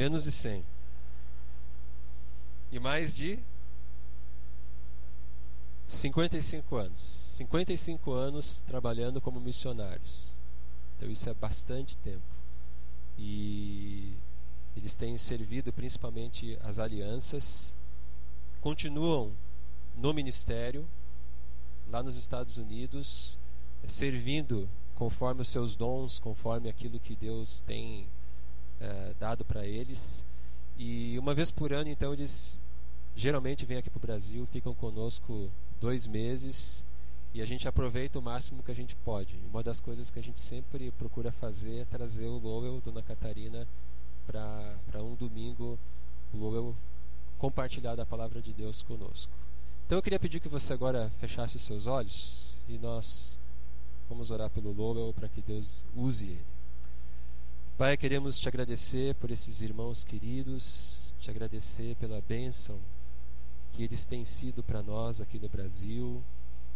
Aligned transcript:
Menos 0.00 0.24
de 0.24 0.30
100. 0.30 0.64
E 2.72 2.78
mais 2.78 3.14
de 3.14 3.38
55 5.86 6.74
anos. 6.76 7.02
55 7.02 8.10
anos 8.10 8.62
trabalhando 8.66 9.20
como 9.20 9.38
missionários. 9.38 10.34
Então 10.96 11.10
isso 11.10 11.28
é 11.28 11.34
bastante 11.34 11.98
tempo. 11.98 12.22
E 13.18 14.16
eles 14.74 14.96
têm 14.96 15.18
servido 15.18 15.70
principalmente 15.70 16.58
as 16.62 16.78
alianças, 16.78 17.76
continuam 18.62 19.34
no 19.94 20.14
ministério 20.14 20.88
lá 21.90 22.02
nos 22.02 22.16
Estados 22.16 22.56
Unidos, 22.56 23.38
servindo 23.86 24.66
conforme 24.94 25.42
os 25.42 25.48
seus 25.48 25.76
dons, 25.76 26.18
conforme 26.18 26.70
aquilo 26.70 26.98
que 26.98 27.14
Deus 27.14 27.60
tem 27.66 28.08
é, 28.80 29.14
dado 29.18 29.44
para 29.44 29.66
eles. 29.66 30.24
E 30.76 31.18
uma 31.18 31.34
vez 31.34 31.50
por 31.50 31.72
ano, 31.72 31.90
então, 31.90 32.12
eles 32.12 32.58
geralmente 33.14 33.66
vêm 33.66 33.78
aqui 33.78 33.90
para 33.90 33.98
o 33.98 34.00
Brasil, 34.00 34.46
ficam 34.50 34.74
conosco 34.74 35.50
dois 35.80 36.06
meses 36.06 36.86
e 37.32 37.40
a 37.40 37.46
gente 37.46 37.68
aproveita 37.68 38.18
o 38.18 38.22
máximo 38.22 38.62
que 38.62 38.70
a 38.70 38.74
gente 38.74 38.96
pode. 38.96 39.38
Uma 39.50 39.62
das 39.62 39.78
coisas 39.78 40.10
que 40.10 40.18
a 40.18 40.22
gente 40.22 40.40
sempre 40.40 40.90
procura 40.92 41.30
fazer 41.30 41.80
é 41.80 41.84
trazer 41.84 42.26
o 42.26 42.38
Lowell, 42.38 42.80
Dona 42.80 43.02
Catarina, 43.02 43.66
para 44.26 45.02
um 45.02 45.14
domingo, 45.14 45.78
o 46.32 46.36
Lowell 46.36 46.74
compartilhar 47.38 47.94
da 47.94 48.04
palavra 48.04 48.40
de 48.42 48.52
Deus 48.52 48.82
conosco. 48.82 49.32
Então 49.86 49.98
eu 49.98 50.02
queria 50.02 50.20
pedir 50.20 50.40
que 50.40 50.48
você 50.48 50.72
agora 50.72 51.10
fechasse 51.18 51.56
os 51.56 51.62
seus 51.62 51.86
olhos 51.86 52.54
e 52.68 52.78
nós 52.78 53.38
vamos 54.08 54.30
orar 54.30 54.50
pelo 54.50 54.72
Lowell 54.72 55.12
para 55.12 55.28
que 55.28 55.40
Deus 55.40 55.82
use 55.94 56.26
ele. 56.26 56.59
Pai, 57.80 57.96
queremos 57.96 58.38
te 58.38 58.46
agradecer 58.46 59.14
por 59.14 59.30
esses 59.30 59.62
irmãos 59.62 60.04
queridos, 60.04 61.00
te 61.18 61.30
agradecer 61.30 61.96
pela 61.96 62.20
bênção 62.20 62.78
que 63.72 63.82
eles 63.82 64.04
têm 64.04 64.22
sido 64.22 64.62
para 64.62 64.82
nós 64.82 65.18
aqui 65.18 65.38
no 65.38 65.48
Brasil, 65.48 66.22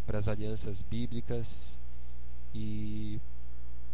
para 0.07 0.17
as 0.17 0.29
alianças 0.29 0.81
bíblicas 0.81 1.79
e 2.55 3.21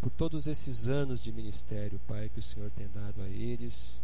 por 0.01 0.09
todos 0.11 0.47
esses 0.47 0.87
anos 0.87 1.21
de 1.21 1.33
ministério, 1.33 2.01
Pai, 2.07 2.31
que 2.33 2.39
o 2.39 2.43
Senhor 2.45 2.71
tem 2.71 2.89
dado 2.95 3.21
a 3.23 3.29
eles 3.29 4.01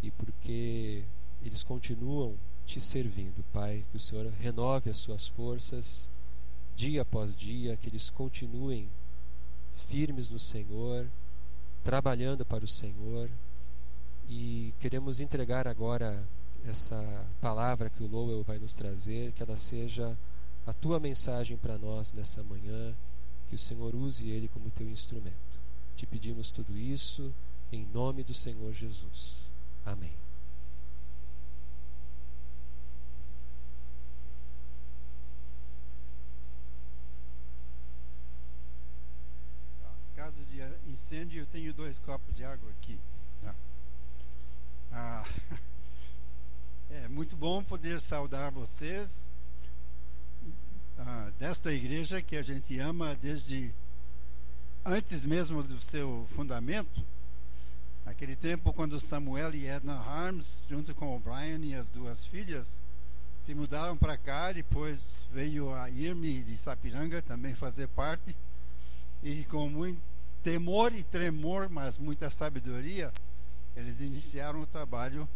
e 0.00 0.12
porque 0.12 1.02
eles 1.44 1.64
continuam 1.64 2.36
te 2.66 2.80
servindo, 2.80 3.44
Pai. 3.52 3.84
Que 3.90 3.96
o 3.96 4.00
Senhor 4.00 4.32
renove 4.40 4.90
as 4.90 4.98
suas 4.98 5.26
forças 5.26 6.08
dia 6.76 7.02
após 7.02 7.36
dia, 7.36 7.76
que 7.76 7.88
eles 7.88 8.10
continuem 8.10 8.88
firmes 9.88 10.30
no 10.30 10.38
Senhor, 10.38 11.10
trabalhando 11.84 12.44
para 12.44 12.64
o 12.64 12.68
Senhor. 12.68 13.30
E 14.28 14.74
queremos 14.80 15.20
entregar 15.20 15.68
agora 15.68 16.26
essa 16.64 17.26
palavra 17.40 17.90
que 17.90 18.02
o 18.02 18.08
Lowell 18.08 18.42
vai 18.42 18.58
nos 18.58 18.72
trazer, 18.72 19.32
que 19.32 19.42
ela 19.42 19.56
seja 19.56 20.16
a 20.66 20.72
tua 20.72 20.98
mensagem 20.98 21.58
para 21.58 21.76
nós 21.76 22.12
nessa 22.12 22.42
manhã, 22.42 22.94
que 23.48 23.54
o 23.54 23.58
Senhor 23.58 23.94
use 23.94 24.28
ele 24.28 24.48
como 24.48 24.70
teu 24.70 24.88
instrumento. 24.88 25.34
Te 25.94 26.06
pedimos 26.06 26.50
tudo 26.50 26.76
isso 26.76 27.32
em 27.70 27.86
nome 27.92 28.24
do 28.24 28.32
Senhor 28.32 28.72
Jesus. 28.72 29.42
Amém. 29.84 30.23
De 41.04 41.16
incêndio, 41.16 41.42
eu 41.42 41.46
tenho 41.46 41.74
dois 41.74 41.98
copos 41.98 42.34
de 42.34 42.44
água 42.44 42.70
aqui. 42.70 42.98
Tá? 43.42 43.54
Ah, 44.90 45.28
é 46.90 47.08
muito 47.08 47.36
bom 47.36 47.62
poder 47.62 48.00
saudar 48.00 48.50
vocês 48.50 49.28
ah, 50.98 51.30
desta 51.38 51.72
igreja 51.72 52.22
que 52.22 52.36
a 52.36 52.42
gente 52.42 52.78
ama 52.78 53.14
desde 53.16 53.72
antes 54.84 55.24
mesmo 55.24 55.62
do 55.62 55.78
seu 55.78 56.26
fundamento. 56.34 57.04
Naquele 58.06 58.36
tempo, 58.36 58.72
quando 58.72 58.98
Samuel 59.00 59.54
e 59.54 59.66
Edna 59.66 59.94
Harms, 59.94 60.64
junto 60.68 60.94
com 60.94 61.14
o 61.14 61.20
Brian 61.20 61.58
e 61.64 61.74
as 61.74 61.90
duas 61.90 62.24
filhas, 62.24 62.82
se 63.42 63.54
mudaram 63.54 63.96
para 63.96 64.16
cá, 64.16 64.52
depois 64.52 65.22
veio 65.32 65.74
a 65.74 65.90
Irme 65.90 66.42
de 66.42 66.56
Sapiranga 66.56 67.20
também 67.20 67.54
fazer 67.54 67.88
parte, 67.88 68.34
e 69.22 69.44
com 69.44 69.68
muito 69.68 70.13
temor 70.44 70.94
e 70.94 71.02
tremor, 71.02 71.70
mas 71.70 71.96
muita 71.96 72.28
sabedoria, 72.28 73.10
eles 73.74 74.00
iniciaram 74.02 74.60
o 74.60 74.66
trabalho 74.66 75.26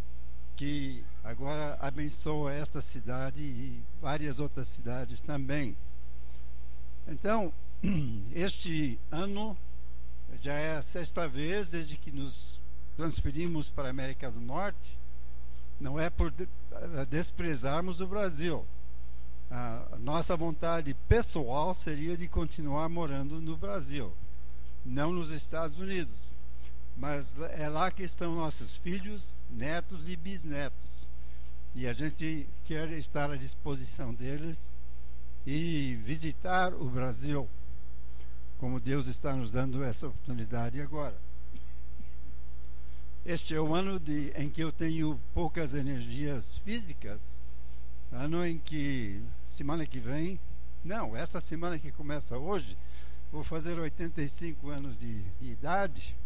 que 0.55 1.03
agora 1.25 1.79
abençoa 1.81 2.53
esta 2.53 2.83
cidade 2.83 3.41
e 3.41 3.83
várias 4.03 4.39
outras 4.39 4.69
cidades 4.69 5.23
também. 5.23 5.75
Então, 7.07 7.53
este 8.35 9.01
ano 9.11 9.57
já 10.43 10.53
é 10.53 10.77
a 10.77 10.83
sexta 10.83 11.27
vez 11.27 11.71
desde 11.71 11.97
que 11.97 12.13
nos 12.13 12.61
transferimos 12.95 13.71
para 13.71 13.89
a 13.89 13.91
América 13.91 14.31
do 14.31 14.41
Norte. 14.41 14.99
Não 15.81 15.99
é 15.99 16.11
por 16.11 16.31
desprezarmos 17.09 18.01
o 18.01 18.07
Brasil. 18.07 18.67
A 19.51 19.97
nossa 19.99 20.37
vontade 20.37 20.93
pessoal 21.09 21.73
seria 21.73 22.15
de 22.15 22.29
continuar 22.29 22.91
morando 22.91 23.41
no 23.41 23.57
Brasil 23.57 24.13
não 24.88 25.12
nos 25.12 25.31
Estados 25.31 25.78
Unidos. 25.78 26.16
Mas 26.97 27.38
é 27.38 27.69
lá 27.69 27.91
que 27.91 28.03
estão 28.03 28.34
nossos 28.34 28.75
filhos, 28.76 29.34
netos 29.49 30.09
e 30.09 30.16
bisnetos. 30.16 31.06
E 31.75 31.87
a 31.87 31.93
gente 31.93 32.49
quer 32.65 32.91
estar 32.93 33.31
à 33.31 33.37
disposição 33.37 34.12
deles 34.12 34.66
e 35.47 35.94
visitar 36.04 36.75
o 36.75 36.87
Brasil, 36.87 37.49
como 38.59 38.81
Deus 38.81 39.06
está 39.06 39.34
nos 39.37 39.53
dando 39.53 39.84
essa 39.84 40.09
oportunidade 40.09 40.81
agora. 40.81 41.16
Este 43.25 43.55
é 43.55 43.60
o 43.60 43.75
ano 43.75 44.00
de, 44.00 44.32
em 44.34 44.49
que 44.49 44.62
eu 44.62 44.72
tenho 44.72 45.20
poucas 45.34 45.75
energias 45.75 46.55
físicas, 46.55 47.41
ano 48.10 48.44
em 48.44 48.59
que 48.59 49.22
semana 49.53 49.87
que 49.87 50.00
vem, 50.00 50.41
não, 50.82 51.16
esta 51.16 51.41
semana 51.41 51.78
que 51.78 51.93
começa 51.93 52.38
hoje, 52.38 52.76
vou 53.31 53.44
fazer 53.44 53.78
85 53.78 54.71
anos 54.71 54.99
de, 54.99 55.22
de 55.41 55.50
idade. 55.50 56.16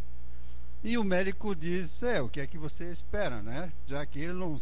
E 0.85 0.99
o 0.99 1.05
médico 1.05 1.55
diz, 1.55 2.03
é, 2.03 2.21
o 2.21 2.29
que 2.29 2.41
é 2.41 2.47
que 2.47 2.59
você 2.59 2.91
espera, 2.91 3.43
né? 3.43 3.73
Já 3.87 4.05
que 4.05 4.19
ele 4.21 4.33
não, 4.33 4.59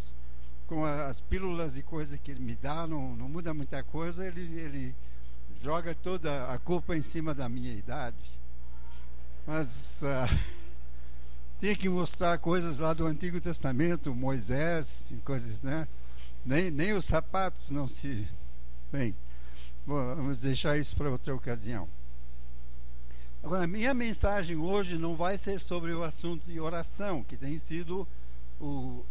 com 0.66 0.84
as 0.84 1.20
pílulas 1.20 1.72
de 1.72 1.82
coisa 1.82 2.18
que 2.18 2.30
ele 2.30 2.40
me 2.40 2.54
dá, 2.54 2.86
não, 2.86 3.16
não 3.16 3.28
muda 3.28 3.54
muita 3.54 3.82
coisa, 3.82 4.26
ele, 4.26 4.42
ele 4.58 4.94
joga 5.62 5.94
toda 5.94 6.52
a 6.52 6.58
culpa 6.58 6.96
em 6.96 7.02
cima 7.02 7.34
da 7.34 7.48
minha 7.48 7.72
idade. 7.72 8.16
Mas 9.46 10.02
uh, 10.02 10.38
tinha 11.58 11.74
que 11.74 11.88
mostrar 11.88 12.38
coisas 12.38 12.78
lá 12.78 12.92
do 12.92 13.06
Antigo 13.06 13.40
Testamento, 13.40 14.14
Moisés, 14.14 15.02
coisas, 15.24 15.62
né? 15.62 15.88
Nem, 16.44 16.70
nem 16.70 16.92
os 16.92 17.04
sapatos 17.04 17.70
não 17.70 17.88
se. 17.88 18.28
Bem, 18.92 19.14
vamos 19.86 20.38
deixar 20.38 20.78
isso 20.78 20.94
para 20.96 21.10
outra 21.10 21.34
ocasião. 21.34 21.88
Agora, 23.42 23.66
minha 23.66 23.94
mensagem 23.94 24.56
hoje 24.56 24.98
não 24.98 25.16
vai 25.16 25.38
ser 25.38 25.60
sobre 25.60 25.92
o 25.92 26.04
assunto 26.04 26.44
de 26.44 26.60
oração, 26.60 27.24
que 27.24 27.38
tem 27.38 27.56
sido 27.56 28.06
o, 28.60 29.02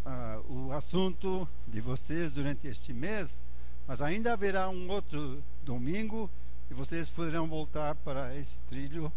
o 0.48 0.72
assunto 0.72 1.50
de 1.68 1.82
vocês 1.82 2.32
durante 2.32 2.68
este 2.68 2.94
mês, 2.94 3.42
mas 3.88 4.04
ainda 4.04 4.34
haverá 4.34 4.70
um 4.70 4.88
outro 4.88 5.44
domingo 5.64 6.30
e 6.70 6.76
vocês 6.76 7.10
poderão 7.10 7.48
voltar 7.48 7.96
para 7.96 8.36
esse 8.36 8.60
trilho 8.70 9.12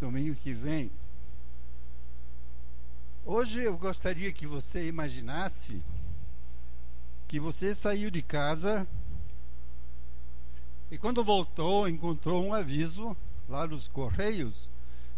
domingo 0.00 0.34
que 0.34 0.54
vem. 0.54 0.90
Hoje 3.26 3.62
eu 3.62 3.76
gostaria 3.76 4.32
que 4.32 4.46
você 4.46 4.88
imaginasse 4.88 5.82
que 7.28 7.38
você 7.38 7.74
saiu 7.74 8.10
de 8.10 8.22
casa 8.22 8.88
e 10.90 10.96
quando 10.96 11.22
voltou 11.22 11.86
encontrou 11.86 12.42
um 12.42 12.54
aviso 12.54 13.14
lá 13.48 13.66
nos 13.66 13.88
Correios, 13.88 14.70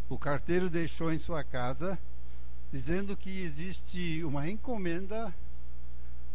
o 0.08 0.18
carteiro 0.18 0.70
deixou 0.70 1.12
em 1.12 1.18
sua 1.18 1.42
casa 1.42 1.98
dizendo 2.72 3.16
que 3.16 3.42
existe 3.42 4.22
uma 4.22 4.48
encomenda 4.48 5.34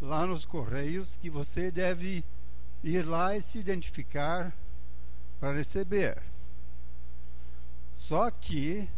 lá 0.00 0.26
nos 0.26 0.44
Correios 0.44 1.16
que 1.16 1.30
você 1.30 1.70
deve 1.70 2.22
ir 2.84 3.06
lá 3.06 3.34
e 3.36 3.40
se 3.40 3.58
identificar 3.58 4.54
para 5.40 5.56
receber. 5.56 6.22
Só 7.94 8.30
que 8.30 8.88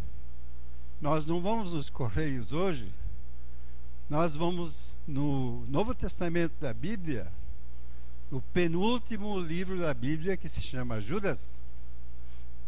nós 1.01 1.27
não 1.27 1.41
vamos 1.41 1.71
nos 1.71 1.89
Correios 1.89 2.53
hoje, 2.53 2.93
nós 4.11 4.35
vamos 4.35 4.97
no 5.07 5.65
Novo 5.69 5.95
Testamento 5.95 6.59
da 6.59 6.75
Bíblia, 6.75 7.31
no 8.31 8.43
penúltimo 8.43 9.39
livro 9.39 9.79
da 9.79 9.95
Bíblia 9.95 10.37
que 10.37 10.49
se 10.49 10.61
chama 10.61 11.01
Judas. 11.01 11.59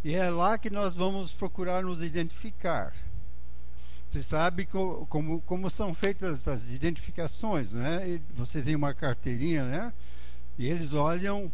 E 0.02 0.14
é 0.14 0.30
lá 0.30 0.56
que 0.56 0.70
nós 0.70 0.94
vamos 0.94 1.30
procurar 1.30 1.82
nos 1.82 2.02
identificar. 2.02 2.94
Você 4.08 4.22
sabe 4.22 4.64
co 4.66 5.06
como, 5.06 5.40
como 5.42 5.70
são 5.70 5.94
feitas 5.94 6.48
as 6.48 6.62
identificações, 6.68 7.72
né? 7.72 8.20
Você 8.34 8.62
tem 8.62 8.74
uma 8.74 8.94
carteirinha, 8.94 9.64
né? 9.64 9.92
E 10.58 10.66
eles 10.66 10.94
olham 10.94 11.52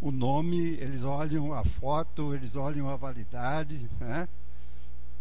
o 0.00 0.10
nome, 0.10 0.74
eles 0.74 1.04
olham 1.04 1.54
a 1.54 1.64
foto, 1.64 2.34
eles 2.34 2.54
olham 2.54 2.88
a 2.90 2.96
validade, 2.96 3.88
né? 3.98 4.28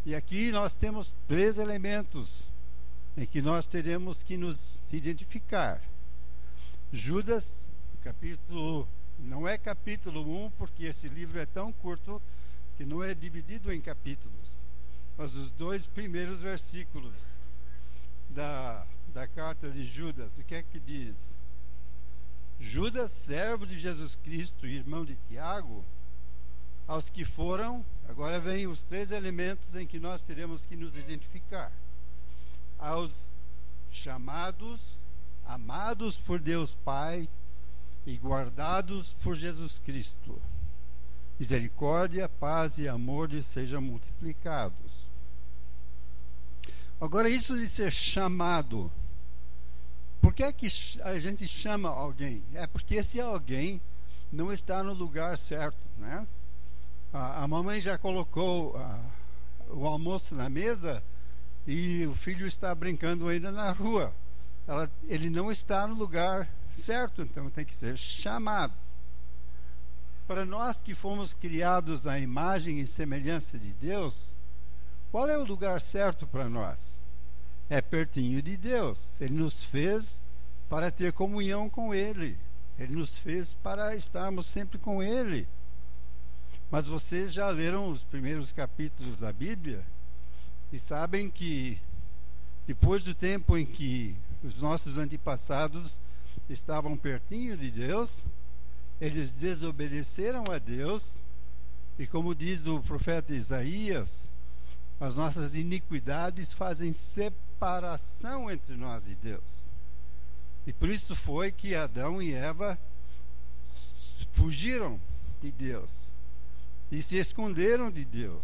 E 0.06 0.14
aqui 0.14 0.52
nós 0.52 0.74
temos 0.74 1.16
três 1.28 1.58
elementos 1.58 2.46
em 3.18 3.26
que 3.26 3.42
nós 3.42 3.66
teremos 3.66 4.22
que 4.22 4.36
nos 4.36 4.58
identificar. 4.92 5.82
Judas, 6.92 7.68
capítulo, 8.04 8.88
não 9.18 9.48
é 9.48 9.58
capítulo 9.58 10.46
1, 10.46 10.52
porque 10.52 10.84
esse 10.84 11.08
livro 11.08 11.40
é 11.40 11.46
tão 11.46 11.72
curto 11.72 12.22
que 12.78 12.86
não 12.86 13.04
é 13.04 13.14
dividido 13.14 13.72
em 13.72 13.82
capítulos, 13.82 14.56
mas 15.18 15.36
os 15.36 15.52
dois 15.52 15.86
primeiros 15.86 16.40
versículos 16.40 17.14
da, 18.30 18.86
da 19.14 19.28
carta 19.28 19.70
de 19.70 19.84
Judas, 19.84 20.32
o 20.38 20.44
que 20.44 20.56
é 20.56 20.64
que 20.64 20.80
diz? 20.80 21.38
Judas, 22.60 23.12
servo 23.12 23.66
de 23.66 23.78
Jesus 23.78 24.18
Cristo, 24.24 24.66
irmão 24.66 25.06
de 25.06 25.16
Tiago, 25.28 25.84
aos 26.88 27.10
que 27.10 27.26
foram, 27.26 27.84
agora 28.08 28.40
vem 28.40 28.68
os 28.68 28.84
três 28.84 29.12
elementos 29.12 29.76
em 29.76 29.88
que 29.88 30.00
nós 30.00 30.22
teremos 30.22 30.66
que 30.66 30.76
nos 30.76 30.96
identificar. 30.98 31.72
Aos 32.78 33.30
chamados, 33.90 35.00
amados 35.46 36.18
por 36.18 36.40
Deus 36.40 36.74
Pai 36.74 37.28
e 38.06 38.18
guardados 38.18 39.14
por 39.24 39.36
Jesus 39.36 39.80
Cristo. 39.80 40.40
Misericórdia, 41.40 42.30
paz 42.30 42.78
e 42.78 42.88
amor 42.88 43.30
lhes 43.30 43.46
sejam 43.46 43.82
multiplicados. 43.82 45.06
Agora, 47.00 47.30
isso 47.30 47.58
de 47.58 47.68
ser 47.68 47.92
chamado, 47.92 48.92
por 50.22 50.34
que 50.34 50.44
é 50.44 50.54
que 50.54 50.68
a 51.04 51.20
gente 51.20 51.46
chama 51.48 51.90
alguém? 51.90 52.42
É 52.54 52.66
porque 52.66 52.96
esse 52.96 53.20
alguém 53.20 53.82
não 54.32 54.52
está 54.52 54.82
no 54.82 54.94
lugar 54.94 55.38
certo, 55.38 55.78
né? 55.98 56.26
A, 57.12 57.44
a 57.44 57.48
mamãe 57.48 57.80
já 57.82 57.98
colocou 57.98 58.76
a, 58.78 59.00
o 59.70 59.86
almoço 59.86 60.34
na 60.36 60.50
mesa 60.50 61.04
e 61.68 62.06
o 62.08 62.16
filho 62.16 62.48
está 62.48 62.74
brincando 62.74 63.28
ainda 63.28 63.52
na 63.52 63.72
rua. 63.72 64.14
Ela, 64.68 64.90
ele 65.08 65.30
não 65.30 65.52
está 65.52 65.86
no 65.86 65.96
lugar 65.96 66.50
certo, 66.72 67.22
então 67.22 67.50
tem 67.50 67.66
que 67.66 67.76
ser 67.76 67.98
chamado. 67.98 68.74
Para 70.28 70.46
nós 70.46 70.80
que 70.80 70.96
fomos 70.96 71.34
criados 71.34 72.08
à 72.08 72.20
imagem 72.20 72.80
e 72.80 72.88
semelhança 72.88 73.58
de 73.60 73.74
Deus, 73.74 74.36
qual 75.12 75.30
é 75.30 75.38
o 75.38 75.46
lugar 75.46 75.80
certo 75.80 76.26
para 76.26 76.50
nós? 76.50 77.00
é 77.70 77.82
pertinho 77.82 78.42
de 78.42 78.58
Deus. 78.58 79.10
Ele 79.20 79.36
nos 79.36 79.64
fez 79.64 80.22
para 80.70 80.92
ter 80.92 81.14
comunhão 81.14 81.70
com 81.70 81.94
Ele. 81.94 82.38
Ele 82.78 82.96
nos 82.96 83.18
fez 83.18 83.54
para 83.54 83.96
estarmos 83.96 84.46
sempre 84.46 84.78
com 84.78 85.02
Ele. 85.02 85.48
Mas 86.70 86.86
vocês 86.86 87.34
já 87.34 87.50
leram 87.50 87.90
os 87.90 88.04
primeiros 88.04 88.52
capítulos 88.52 89.16
da 89.18 89.32
Bíblia 89.32 89.86
e 90.72 90.80
sabem 90.80 91.30
que 91.30 91.80
depois 92.68 93.04
do 93.04 93.14
tempo 93.14 93.58
em 93.58 93.66
que 93.66 94.16
os 94.44 94.62
nossos 94.62 94.98
antepassados 94.98 95.98
estavam 96.50 96.98
pertinho 96.98 97.56
de 97.56 97.72
Deus, 97.72 98.24
eles 99.06 99.30
desobedeceram 99.30 100.44
a 100.52 100.58
Deus 100.58 101.14
e 102.00 102.08
como 102.08 102.34
diz 102.34 102.66
o 102.66 102.82
profeta 102.82 103.34
Isaías, 103.36 104.32
as 105.00 105.16
nossas 105.16 105.56
iniquidades 105.56 106.52
fazem 106.52 106.92
separação 106.92 108.50
entre 108.50 108.76
nós 108.76 109.08
e 109.08 109.16
Deus. 109.16 109.44
E 110.66 110.74
por 110.74 110.90
isso 110.90 111.16
foi 111.16 111.52
que 111.52 111.76
Adão 111.76 112.20
e 112.20 112.34
Eva 112.34 112.80
fugiram 114.34 115.00
de 115.40 115.52
Deus 115.52 116.12
e 116.92 117.00
se 117.02 117.18
esconderam 117.18 117.92
de 117.92 118.04
Deus. 118.04 118.44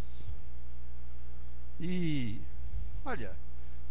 E, 1.80 2.40
olha, 3.04 3.34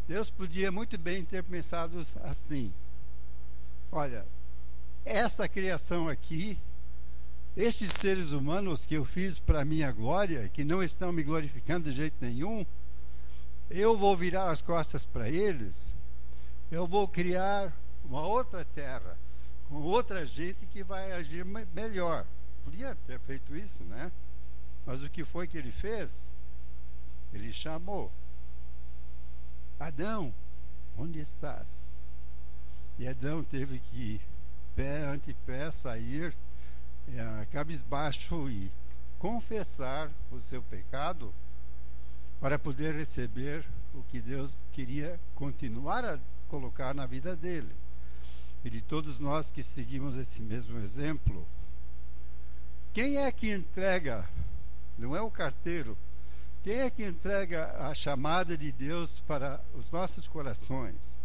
Deus 0.07 0.29
podia 0.29 0.71
muito 0.71 0.97
bem 0.97 1.25
ter 1.25 1.43
pensado 1.43 2.01
assim: 2.23 2.73
olha, 3.91 4.25
esta 5.05 5.47
criação 5.47 6.07
aqui 6.07 6.57
estes 7.55 7.91
seres 7.91 8.31
humanos 8.31 8.85
que 8.85 8.95
eu 8.95 9.03
fiz 9.03 9.37
para 9.37 9.65
minha 9.65 9.91
glória, 9.91 10.47
que 10.49 10.63
não 10.63 10.81
estão 10.81 11.11
me 11.11 11.21
glorificando 11.21 11.89
de 11.89 11.95
jeito 11.95 12.15
nenhum, 12.21 12.65
eu 13.69 13.97
vou 13.97 14.15
virar 14.15 14.49
as 14.49 14.61
costas 14.61 15.03
para 15.05 15.29
eles, 15.29 15.93
eu 16.71 16.87
vou 16.87 17.07
criar 17.07 17.73
uma 18.05 18.25
outra 18.25 18.63
terra, 18.63 19.17
com 19.67 19.75
outra 19.81 20.25
gente 20.25 20.65
que 20.67 20.83
vai 20.83 21.11
agir 21.11 21.45
melhor. 21.73 22.25
Podia 22.63 22.95
ter 23.07 23.19
feito 23.19 23.55
isso, 23.55 23.83
né? 23.83 24.11
Mas 24.85 25.03
o 25.03 25.09
que 25.09 25.25
foi 25.25 25.47
que 25.47 25.57
ele 25.57 25.71
fez? 25.71 26.29
Ele 27.33 27.51
chamou: 27.51 28.11
Adão, 29.79 30.33
onde 30.97 31.19
estás? 31.19 31.83
E 32.99 33.07
Adão 33.07 33.43
teve 33.43 33.79
que, 33.79 34.21
pé 34.75 35.03
ante 35.05 35.33
pé, 35.45 35.71
sair 35.71 36.35
é, 37.07 37.45
cabisbaixo 37.51 38.49
e 38.49 38.71
confessar 39.19 40.09
o 40.31 40.39
seu 40.39 40.61
pecado 40.63 41.33
para 42.39 42.57
poder 42.57 42.95
receber 42.95 43.63
o 43.93 44.03
que 44.03 44.19
Deus 44.19 44.57
queria 44.71 45.19
continuar 45.35 46.03
a 46.03 46.19
colocar 46.47 46.93
na 46.93 47.05
vida 47.05 47.35
dele. 47.35 47.73
E 48.63 48.69
de 48.69 48.81
todos 48.81 49.19
nós 49.19 49.51
que 49.51 49.63
seguimos 49.63 50.15
esse 50.17 50.41
mesmo 50.41 50.79
exemplo, 50.79 51.47
quem 52.93 53.17
é 53.17 53.31
que 53.31 53.51
entrega, 53.51 54.27
não 54.97 55.15
é 55.15 55.21
o 55.21 55.31
carteiro, 55.31 55.97
quem 56.63 56.79
é 56.79 56.89
que 56.89 57.03
entrega 57.03 57.75
a 57.87 57.93
chamada 57.93 58.55
de 58.55 58.71
Deus 58.71 59.19
para 59.27 59.59
os 59.73 59.91
nossos 59.91 60.27
corações? 60.27 61.19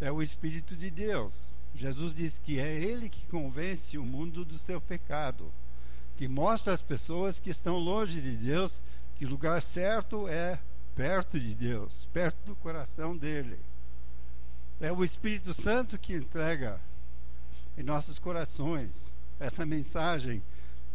É 0.00 0.12
o 0.12 0.20
Espírito 0.20 0.76
de 0.76 0.90
Deus. 0.90 1.54
Jesus 1.74 2.14
diz 2.14 2.38
que 2.38 2.58
é 2.58 2.72
Ele 2.72 3.08
que 3.08 3.26
convence 3.26 3.98
o 3.98 4.04
mundo 4.04 4.44
do 4.44 4.58
seu 4.58 4.80
pecado, 4.80 5.52
que 6.16 6.28
mostra 6.28 6.72
às 6.72 6.80
pessoas 6.80 7.40
que 7.40 7.50
estão 7.50 7.78
longe 7.78 8.20
de 8.20 8.36
Deus 8.36 8.80
que 9.16 9.24
o 9.24 9.28
lugar 9.28 9.60
certo 9.60 10.28
é 10.28 10.58
perto 10.94 11.38
de 11.38 11.54
Deus, 11.54 12.08
perto 12.12 12.36
do 12.46 12.56
coração 12.56 13.16
dele. 13.16 13.58
É 14.80 14.92
o 14.92 15.04
Espírito 15.04 15.52
Santo 15.52 15.98
que 15.98 16.14
entrega 16.14 16.80
em 17.76 17.82
nossos 17.82 18.18
corações 18.18 19.12
essa 19.38 19.66
mensagem 19.66 20.42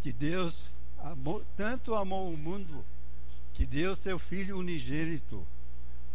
que 0.01 0.13
Deus 0.13 0.73
amou, 0.99 1.43
tanto 1.57 1.95
amou 1.95 2.31
o 2.31 2.37
mundo 2.37 2.85
que 3.53 3.65
deu 3.65 3.95
seu 3.95 4.17
Filho 4.17 4.57
unigênito 4.57 5.45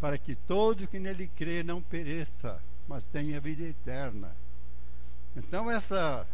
para 0.00 0.16
que 0.18 0.34
todo 0.34 0.86
que 0.86 0.98
nele 0.98 1.28
crê 1.28 1.62
não 1.62 1.82
pereça, 1.82 2.60
mas 2.88 3.06
tenha 3.06 3.40
vida 3.40 3.62
eterna. 3.62 4.34
Então, 5.36 5.70
essa, 5.70 6.26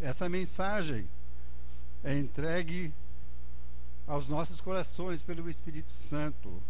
essa 0.00 0.28
mensagem 0.28 1.08
é 2.04 2.18
entregue 2.18 2.92
aos 4.06 4.28
nossos 4.28 4.60
corações 4.60 5.22
pelo 5.22 5.48
Espírito 5.48 5.92
Santo. 5.96 6.62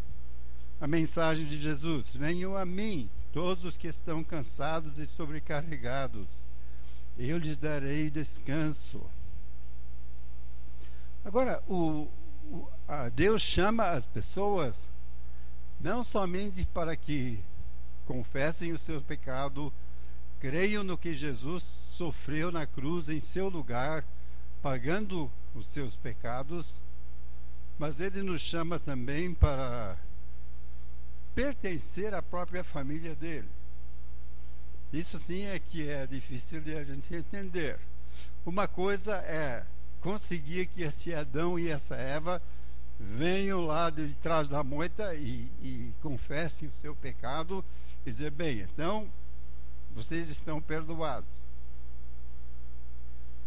A 0.80 0.86
mensagem 0.86 1.46
de 1.46 1.60
Jesus: 1.60 2.12
Venham 2.12 2.56
a 2.56 2.64
mim, 2.64 3.10
todos 3.32 3.64
os 3.64 3.76
que 3.76 3.88
estão 3.88 4.22
cansados 4.22 4.98
e 4.98 5.06
sobrecarregados, 5.06 6.26
eu 7.18 7.38
lhes 7.38 7.56
darei 7.56 8.10
descanso. 8.10 9.00
Agora, 11.24 11.62
o, 11.68 12.08
o 12.50 12.68
Deus 13.14 13.42
chama 13.42 13.84
as 13.84 14.04
pessoas 14.04 14.90
não 15.80 16.02
somente 16.02 16.64
para 16.66 16.96
que 16.96 17.42
confessem 18.06 18.72
o 18.72 18.78
seu 18.78 19.00
pecado 19.00 19.72
Creiam 20.42 20.82
no 20.82 20.98
que 20.98 21.14
Jesus 21.14 21.62
sofreu 21.62 22.50
na 22.50 22.66
cruz 22.66 23.08
em 23.08 23.20
seu 23.20 23.48
lugar, 23.48 24.04
pagando 24.60 25.30
os 25.54 25.68
seus 25.68 25.94
pecados, 25.94 26.74
mas 27.78 28.00
ele 28.00 28.24
nos 28.24 28.40
chama 28.40 28.76
também 28.80 29.32
para 29.32 29.96
pertencer 31.32 32.12
à 32.12 32.20
própria 32.20 32.64
família 32.64 33.14
dele. 33.14 33.48
Isso 34.92 35.16
sim 35.16 35.46
é 35.46 35.60
que 35.60 35.88
é 35.88 36.08
difícil 36.08 36.60
de 36.60 36.74
a 36.74 36.82
gente 36.82 37.14
entender. 37.14 37.78
Uma 38.44 38.66
coisa 38.66 39.18
é 39.18 39.64
conseguir 40.00 40.66
que 40.66 40.82
esse 40.82 41.14
Adão 41.14 41.56
e 41.56 41.68
essa 41.68 41.94
Eva 41.94 42.42
venham 42.98 43.60
lá 43.60 43.90
de 43.90 44.08
trás 44.16 44.48
da 44.48 44.64
moita 44.64 45.14
e, 45.14 45.48
e 45.62 45.94
confessem 46.02 46.66
o 46.66 46.74
seu 46.74 46.96
pecado 46.96 47.64
e 48.04 48.10
dizer, 48.10 48.32
bem, 48.32 48.58
então 48.58 49.08
vocês 49.94 50.28
estão 50.28 50.60
perdoados. 50.60 51.28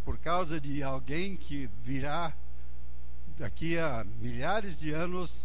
Por 0.04 0.18
causa 0.18 0.60
de 0.60 0.82
alguém 0.82 1.36
que 1.36 1.68
virá 1.82 2.32
daqui 3.36 3.78
a 3.78 4.04
milhares 4.20 4.78
de 4.78 4.92
anos 4.92 5.44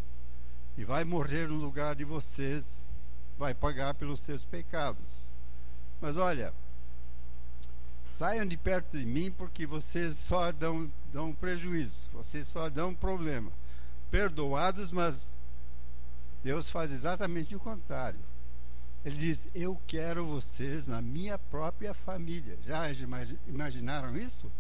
e 0.78 0.86
vai 0.86 1.04
morrer 1.04 1.48
no 1.48 1.56
lugar 1.56 1.96
de 1.96 2.06
vocês, 2.06 2.82
vai 3.38 3.54
pagar 3.54 3.94
pelos 3.96 4.20
seus 4.20 4.46
pecados. 4.46 5.04
Mas 6.00 6.18
olha, 6.18 6.54
saiam 8.18 8.46
de 8.46 8.56
perto 8.56 8.98
de 8.98 9.06
mim 9.06 9.32
porque 9.32 9.66
vocês 9.66 10.18
só 10.18 10.52
dão, 10.52 10.92
dão 11.12 11.34
prejuízo, 11.34 11.98
vocês 12.14 12.48
só 12.48 12.70
dão 12.70 12.94
problema. 12.94 13.52
Perdoados, 14.10 14.92
mas 14.92 15.32
Deus 16.44 16.70
faz 16.70 16.92
exatamente 16.92 17.56
o 17.56 17.60
contrário. 17.60 18.20
Ele 19.04 19.18
diz: 19.18 19.48
Eu 19.54 19.80
quero 19.88 20.26
vocês 20.26 20.88
na 20.88 21.02
minha 21.02 21.38
própria 21.38 21.94
família. 21.94 22.58
Já 22.66 22.86
imaginaram 23.48 24.16
isso? 24.16 24.52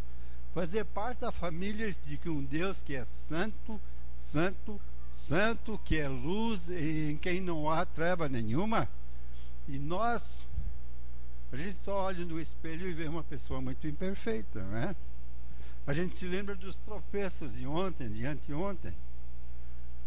Fazer 0.53 0.83
parte 0.85 1.19
da 1.19 1.31
família 1.31 1.93
de 1.93 2.29
um 2.29 2.43
Deus 2.43 2.81
que 2.81 2.95
é 2.95 3.05
santo, 3.05 3.79
santo, 4.19 4.81
santo, 5.09 5.79
que 5.85 5.97
é 5.97 6.09
luz 6.09 6.67
e 6.69 7.11
em 7.11 7.17
quem 7.17 7.39
não 7.39 7.69
há 7.69 7.85
treva 7.85 8.27
nenhuma. 8.27 8.89
E 9.67 9.77
nós, 9.77 10.47
a 11.51 11.55
gente 11.55 11.79
só 11.83 12.03
olha 12.03 12.25
no 12.25 12.39
espelho 12.39 12.87
e 12.87 12.93
vê 12.93 13.07
uma 13.07 13.23
pessoa 13.23 13.61
muito 13.61 13.87
imperfeita, 13.87 14.61
né? 14.63 14.95
A 15.85 15.93
gente 15.93 16.17
se 16.17 16.25
lembra 16.25 16.55
dos 16.55 16.75
tropeços 16.75 17.53
de 17.53 17.65
ontem, 17.65 18.09
de 18.09 18.25
anteontem. 18.25 18.93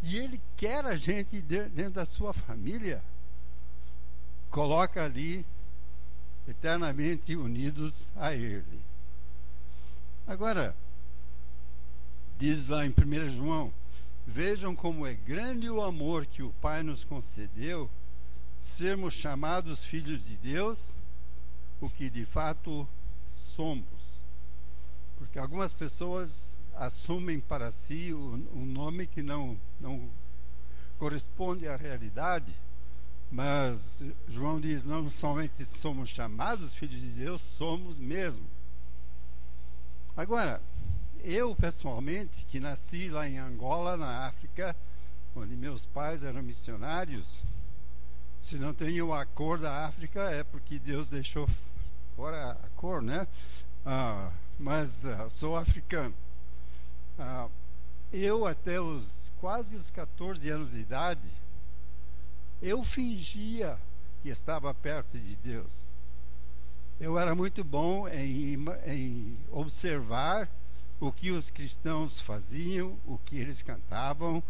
E 0.03 0.19
ele 0.19 0.41
quer 0.57 0.85
a 0.85 0.95
gente 0.95 1.41
dentro 1.41 1.93
da 1.93 2.05
sua 2.05 2.33
família. 2.33 3.03
Coloca 4.55 5.05
ali 5.05 5.45
eternamente 6.47 7.35
unidos 7.35 8.13
a 8.15 8.33
ele. 8.33 8.81
Agora, 10.29 10.77
diz 12.39 12.69
lá 12.69 12.87
em 12.87 12.91
1 12.91 13.31
João: 13.31 13.75
Vejam 14.25 14.73
como 14.77 15.09
é 15.09 15.13
grande 15.13 15.69
o 15.69 15.83
amor 15.83 16.25
que 16.25 16.41
o 16.41 16.53
Pai 16.61 16.85
nos 16.85 17.03
concedeu, 17.03 17.91
sermos 18.61 19.15
chamados 19.15 19.85
filhos 19.85 20.25
de 20.25 20.37
Deus, 20.37 20.95
o 21.81 21.91
que 21.91 22.09
de 22.09 22.25
fato 22.25 22.87
somos. 23.35 23.89
Porque 25.19 25.37
algumas 25.37 25.73
pessoas 25.73 26.57
assumem 26.77 27.41
para 27.41 27.73
si 27.73 28.15
um, 28.15 28.65
nome 28.65 29.09
que 29.09 29.21
não, 29.21 29.59
não 29.81 30.09
corresponde 30.97 31.67
à 31.67 31.75
realidade, 31.75 32.55
mas 33.31 34.03
João 34.29 34.61
diz: 34.61 34.85
não 34.85 35.11
somente 35.11 35.65
somos 35.65 36.09
chamados 36.09 36.75
filhos 36.75 37.01
de 37.01 37.11
Deus, 37.11 37.41
somos 37.41 37.99
mesmo. 37.99 38.47
Agora, 40.17 40.61
eu 41.23 41.57
pessoalmente, 41.57 42.45
que 42.49 42.61
nasci 42.61 43.09
lá 43.09 43.29
em 43.29 43.39
Angola, 43.39 43.97
na 43.97 44.27
África, 44.27 44.77
onde 45.35 45.57
meus 45.57 45.85
pais 45.85 46.23
eram 46.23 46.43
missionários, 46.43 47.43
se 48.41 48.57
não 48.59 48.75
tenho 48.75 49.13
a 49.13 49.25
cor 49.25 49.59
da 49.59 49.87
África 49.87 50.21
é 50.31 50.45
porque 50.45 50.79
Deus 50.79 51.09
deixou 51.09 51.49
fora 52.15 52.53
a 52.53 52.69
cor, 52.77 53.03
né? 53.03 53.27
Ah, 53.85 54.31
mas 54.59 55.07
ah, 55.07 55.29
sou 55.29 55.57
africano. 55.57 56.15
Ah, 57.19 57.49
eu 58.13 58.47
até 58.47 58.81
os 58.81 59.25
quase 59.41 59.75
os 59.77 59.91
14 59.91 60.49
anos 60.49 60.71
de 60.71 60.79
idade, 60.81 61.29
eu 62.65 62.83
fingia 62.83 63.79
que 64.23 64.31
estava 64.31 64.73
perto 64.73 65.19
de 65.19 65.37
Deus. 65.37 65.87
Eu 66.99 67.19
era 67.19 67.35
muito 67.35 67.63
bom 67.63 68.09
em, 68.09 68.57
em 68.87 69.37
observar 69.51 70.49
o 70.99 71.13
que 71.13 71.31
os 71.31 71.51
cristãos 71.51 72.23
faziam, 72.23 72.99
o 73.05 73.19
que 73.19 73.37
eles 73.37 73.61
cantavam, 73.61 74.43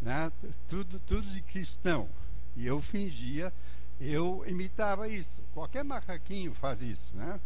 né? 0.00 0.32
tudo, 0.68 0.98
tudo 1.06 1.22
de 1.28 1.40
cristão. 1.40 2.08
E 2.56 2.66
eu 2.66 2.82
fingia, 2.82 3.52
eu 4.00 4.44
imitava 4.44 5.06
isso. 5.06 5.40
Qualquer 5.54 5.84
macaquinho 5.84 6.52
faz 6.54 6.82
isso, 6.82 7.14
né? 7.14 7.38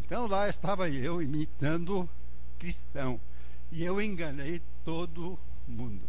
Então 0.00 0.26
lá 0.26 0.48
estava 0.48 0.90
eu 0.90 1.22
imitando 1.22 2.10
cristão. 2.58 3.20
E 3.70 3.84
eu 3.84 4.02
enganei 4.02 4.60
todo 4.84 5.38
mundo. 5.68 6.02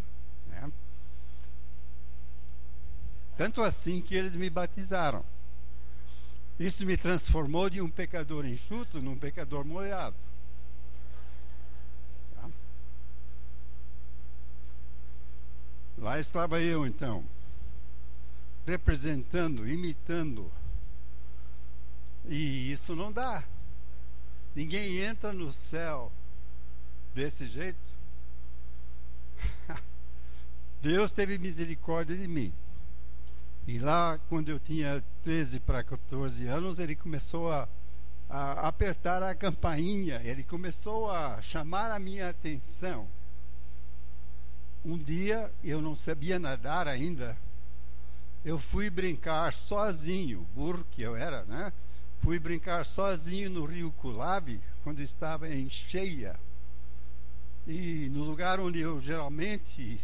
Né? 0.48 0.72
Tanto 3.40 3.64
assim 3.64 4.02
que 4.02 4.16
eles 4.16 4.36
me 4.36 4.50
batizaram. 4.50 5.24
Isso 6.60 6.86
me 6.86 6.98
transformou 6.98 7.70
de 7.70 7.80
um 7.80 7.90
pecador 7.90 8.46
enxuto 8.46 9.02
num 9.02 9.18
pecador 9.18 9.64
molhado. 9.64 10.18
Tá? 12.36 12.50
Lá 16.00 16.20
estava 16.20 16.62
eu, 16.62 16.86
então, 16.86 17.24
representando, 18.68 19.66
imitando. 19.66 20.52
E 22.28 22.74
isso 22.74 22.94
não 22.94 23.10
dá. 23.10 23.42
Ninguém 24.54 24.98
entra 24.98 25.32
no 25.32 25.54
céu 25.54 26.12
desse 27.16 27.48
jeito? 27.48 27.80
Deus 30.84 31.14
teve 31.14 31.38
misericórdia 31.38 32.18
de 32.18 32.28
mim. 32.28 32.54
E 33.70 33.78
lá, 33.78 34.20
quando 34.30 34.50
eu 34.50 34.60
tinha 34.60 35.04
13 35.24 35.60
para 35.60 35.84
14 35.84 36.48
anos, 36.48 36.80
ele 36.80 36.96
começou 36.96 37.52
a, 37.52 37.70
a 38.28 38.68
apertar 38.68 39.22
a 39.22 39.36
campainha, 39.36 40.20
ele 40.24 40.42
começou 40.42 41.12
a 41.12 41.40
chamar 41.40 41.92
a 41.92 42.00
minha 42.00 42.30
atenção. 42.30 43.08
Um 44.84 44.98
dia, 44.98 45.52
eu 45.64 45.84
não 45.84 45.96
sabia 45.96 46.40
nadar 46.40 46.88
ainda, 46.88 47.38
eu 48.44 48.58
fui 48.58 48.90
brincar 48.90 49.54
sozinho, 49.54 50.48
burro 50.56 50.84
que 50.90 51.04
eu 51.04 51.16
era, 51.16 51.44
né? 51.44 51.72
Fui 52.24 52.40
brincar 52.40 52.84
sozinho 52.88 53.52
no 53.52 53.66
rio 53.66 53.92
Culabe, 53.92 54.60
quando 54.84 55.00
estava 55.00 55.48
em 55.48 55.70
cheia. 55.70 56.40
E 57.68 58.10
no 58.12 58.24
lugar 58.24 58.60
onde 58.60 58.80
eu 58.80 59.00
geralmente 59.00 60.02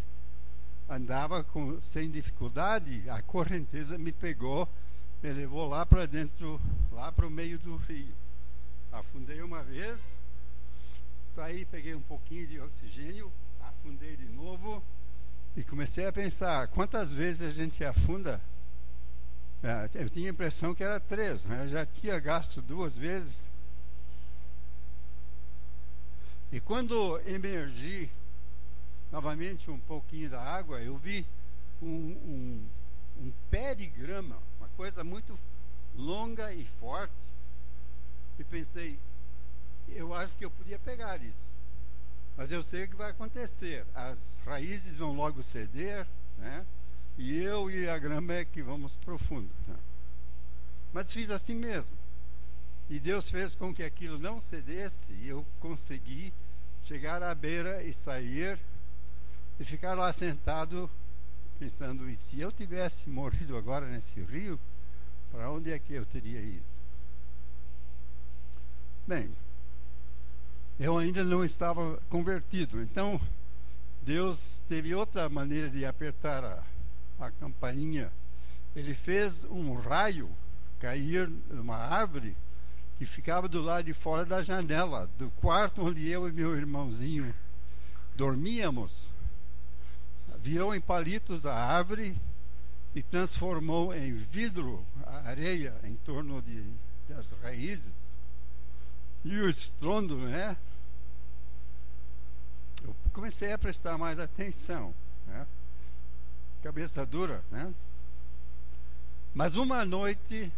andava 0.90 1.44
com, 1.44 1.80
sem 1.82 2.10
dificuldade, 2.10 3.10
a 3.10 3.22
correnteza 3.22 3.98
me 3.98 4.12
pegou, 4.12 4.68
me 5.22 5.32
levou 5.32 5.68
lá 5.68 5.86
para 5.86 6.06
dentro, 6.06 6.62
lá 6.92 7.12
para 7.12 7.28
o 7.28 7.32
meio 7.32 7.58
do 7.60 7.76
rio. 7.76 8.14
Afundei 8.92 9.42
uma 9.42 9.64
vez, 9.64 10.00
saí, 11.30 11.66
peguei 11.66 11.96
um 11.96 12.02
pouquinho 12.02 12.48
de 12.48 12.60
oxigênio, 12.60 13.32
afundei 13.60 14.16
de 14.16 14.28
novo 14.28 14.82
e 15.58 15.64
comecei 15.64 16.06
a 16.06 16.14
pensar: 16.14 16.68
quantas 16.70 17.12
vezes 17.12 17.50
a 17.50 17.52
gente 17.52 17.84
afunda? 17.84 18.42
É, 19.64 19.90
eu 19.96 20.10
tinha 20.10 20.30
a 20.30 20.34
impressão 20.34 20.76
que 20.76 20.84
era 20.84 21.00
três, 21.00 21.46
né? 21.46 21.66
eu 21.66 21.70
já 21.70 21.86
tinha 21.86 22.20
gasto 22.20 22.62
duas 22.62 22.96
vezes. 22.96 23.50
E 26.52 26.60
quando 26.60 27.20
emergi 27.26 28.10
novamente 29.16 29.72
um 29.72 29.80
pouquinho 29.80 30.30
da 30.30 30.42
água, 30.42 30.82
eu 30.82 30.98
vi 30.98 31.26
um, 31.82 31.88
um, 31.88 32.68
um 33.22 33.32
pé 33.50 33.74
de 33.74 33.88
grama, 33.88 34.38
uma 34.60 34.68
coisa 34.76 35.06
muito 35.06 35.40
longa 35.96 36.52
e 36.54 36.66
forte. 36.82 37.14
E 38.38 38.44
pensei, 38.44 39.00
eu 39.88 40.14
acho 40.14 40.36
que 40.36 40.44
eu 40.44 40.52
podia 40.52 40.78
pegar 40.78 41.24
isso. 41.24 41.48
Mas 42.36 42.52
eu 42.52 42.62
sei 42.62 42.84
o 42.84 42.90
que 42.90 42.96
vai 42.98 43.12
acontecer. 43.12 43.86
As 43.96 44.42
raízes 44.46 44.98
vão 44.98 45.16
logo 45.16 45.42
ceder, 45.42 46.06
né? 46.38 46.66
E 47.18 47.42
eu 47.42 47.72
e 47.72 47.88
a 47.88 47.98
grama 47.98 48.34
é 48.34 48.44
que 48.44 48.62
vamos 48.62 48.98
profundo. 48.98 49.50
Né? 49.66 49.78
Mas 50.92 51.14
fiz 51.14 51.30
assim 51.30 51.56
mesmo. 51.56 51.96
E 52.90 53.00
Deus 53.00 53.30
fez 53.30 53.56
com 53.56 53.74
que 53.74 53.82
aquilo 53.82 54.20
não 54.20 54.42
cedesse 54.42 55.14
e 55.14 55.30
eu 55.30 55.46
consegui 55.62 56.34
chegar 56.84 57.24
à 57.24 57.34
beira 57.34 57.82
e 57.82 57.94
sair 57.94 58.60
e 59.60 59.64
ficar 59.64 59.94
lá 59.94 60.12
sentado 60.12 60.90
pensando, 61.60 62.10
e 62.10 62.16
se 62.16 62.40
eu 62.40 62.52
tivesse 62.52 63.10
morrido 63.10 63.56
agora 63.56 63.88
nesse 63.88 64.20
rio, 64.22 64.60
para 65.32 65.50
onde 65.50 65.72
é 65.72 65.80
que 65.80 65.94
eu 65.94 66.06
teria 66.06 66.42
ido? 66.42 66.64
Bem, 69.08 69.30
eu 70.80 70.98
ainda 70.98 71.24
não 71.24 71.44
estava 71.44 71.98
convertido, 72.10 72.82
então 72.82 73.20
Deus 74.02 74.62
teve 74.68 74.94
outra 74.94 75.30
maneira 75.30 75.70
de 75.70 75.86
apertar 75.86 76.44
a, 76.44 76.64
a 77.20 77.32
campainha. 77.32 78.12
Ele 78.76 78.94
fez 78.94 79.46
um 79.46 79.76
raio 79.76 80.30
cair 80.80 81.30
numa 81.50 81.78
árvore 81.78 82.36
que 82.98 83.06
ficava 83.06 83.48
do 83.48 83.62
lado 83.62 83.86
de 83.86 83.94
fora 83.94 84.26
da 84.26 84.42
janela, 84.42 85.10
do 85.18 85.30
quarto 85.32 85.82
onde 85.86 86.10
eu 86.10 86.28
e 86.28 86.32
meu 86.32 86.56
irmãozinho 86.58 87.34
dormíamos. 88.16 89.15
Virou 90.46 90.76
em 90.76 90.80
palitos 90.80 91.44
a 91.44 91.56
árvore 91.56 92.16
e 92.94 93.02
transformou 93.02 93.92
em 93.96 94.14
vidro 94.14 94.86
a 95.04 95.30
areia 95.30 95.74
em 95.84 95.96
torno 95.96 96.40
de, 96.40 96.64
das 97.10 97.28
raízes. 97.42 97.92
E 99.24 99.36
o 99.38 99.50
estrondo, 99.50 100.20
né? 100.20 100.56
Eu 102.84 102.96
comecei 103.12 103.52
a 103.52 103.58
prestar 103.58 103.98
mais 103.98 104.20
atenção. 104.20 104.94
Né? 105.26 105.48
cabeça 106.62 107.04
dura, 107.08 107.44
né? 107.50 107.74
Mas 109.34 109.58
uma 109.58 109.84
noite 109.84 110.52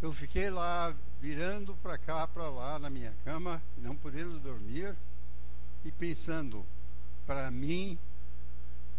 eu 0.00 0.12
fiquei 0.12 0.50
lá 0.50 0.94
virando 1.20 1.74
para 1.82 1.98
cá, 1.98 2.28
para 2.28 2.48
lá 2.48 2.78
na 2.78 2.88
minha 2.88 3.12
cama, 3.24 3.60
não 3.76 3.96
podendo 3.96 4.38
dormir 4.38 4.94
e 5.84 5.90
pensando, 5.90 6.64
para 7.26 7.50
mim 7.50 7.98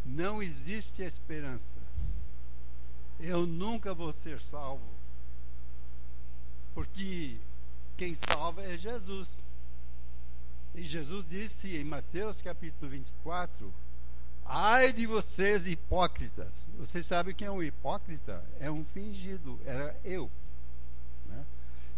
não 0.05 0.41
existe 0.41 1.01
esperança. 1.01 1.79
Eu 3.19 3.45
nunca 3.45 3.93
vou 3.93 4.11
ser 4.11 4.39
salvo. 4.41 4.87
Porque 6.73 7.37
quem 7.97 8.15
salva 8.15 8.63
é 8.63 8.77
Jesus. 8.77 9.29
E 10.73 10.83
Jesus 10.83 11.25
disse 11.27 11.75
em 11.75 11.83
Mateus 11.83 12.41
capítulo 12.41 12.89
24: 12.89 13.73
Ai 14.45 14.93
de 14.93 15.05
vocês 15.05 15.67
hipócritas. 15.67 16.67
Vocês 16.77 17.05
sabem 17.05 17.35
quem 17.35 17.47
é 17.47 17.51
um 17.51 17.61
hipócrita? 17.61 18.43
É 18.59 18.71
um 18.71 18.85
fingido, 18.85 19.59
era 19.65 19.99
eu. 20.03 20.31
Né? 21.25 21.45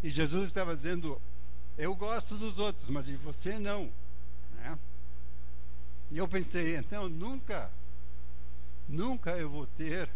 E 0.01 0.09
Jesus 0.09 0.47
estava 0.47 0.75
dizendo: 0.75 1.21
Eu 1.77 1.95
gosto 1.95 2.35
dos 2.37 2.57
outros, 2.57 2.89
mas 2.89 3.05
de 3.05 3.15
você 3.17 3.59
não. 3.59 3.91
Né? 4.55 4.79
E 6.11 6.17
eu 6.17 6.27
pensei: 6.27 6.75
então 6.75 7.07
nunca, 7.07 7.71
nunca 8.91 9.31
eu 9.31 9.49
vou 9.49 9.65
ter 9.65 10.09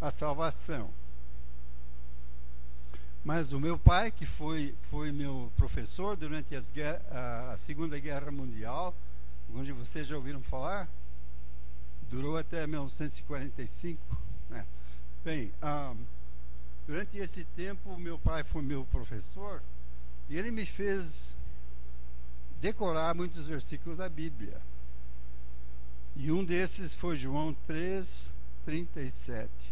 a 0.00 0.10
salvação. 0.10 0.90
Mas 3.22 3.52
o 3.52 3.60
meu 3.60 3.78
pai, 3.78 4.10
que 4.10 4.24
foi, 4.24 4.74
foi 4.90 5.12
meu 5.12 5.50
professor 5.56 6.16
durante 6.16 6.54
as, 6.54 6.72
a 7.10 7.56
Segunda 7.58 7.98
Guerra 7.98 8.30
Mundial, 8.30 8.94
onde 9.54 9.72
vocês 9.72 10.06
já 10.06 10.16
ouviram 10.16 10.40
falar, 10.42 10.88
durou 12.08 12.38
até 12.38 12.66
1945. 12.66 14.00
Né? 14.48 14.64
Bem, 15.24 15.52
um, 15.62 15.96
durante 16.86 17.18
esse 17.18 17.44
tempo, 17.56 17.98
meu 17.98 18.18
pai 18.18 18.44
foi 18.44 18.62
meu 18.62 18.84
professor 18.86 19.60
e 20.28 20.38
ele 20.38 20.50
me 20.50 20.64
fez 20.64 21.36
decorar 22.60 23.14
muitos 23.14 23.46
versículos 23.46 23.98
da 23.98 24.08
Bíblia. 24.08 24.60
E 26.16 26.32
um 26.32 26.44
desses 26.44 26.94
foi 26.94 27.16
João 27.16 27.54
3, 27.66 28.32
37 28.64 29.66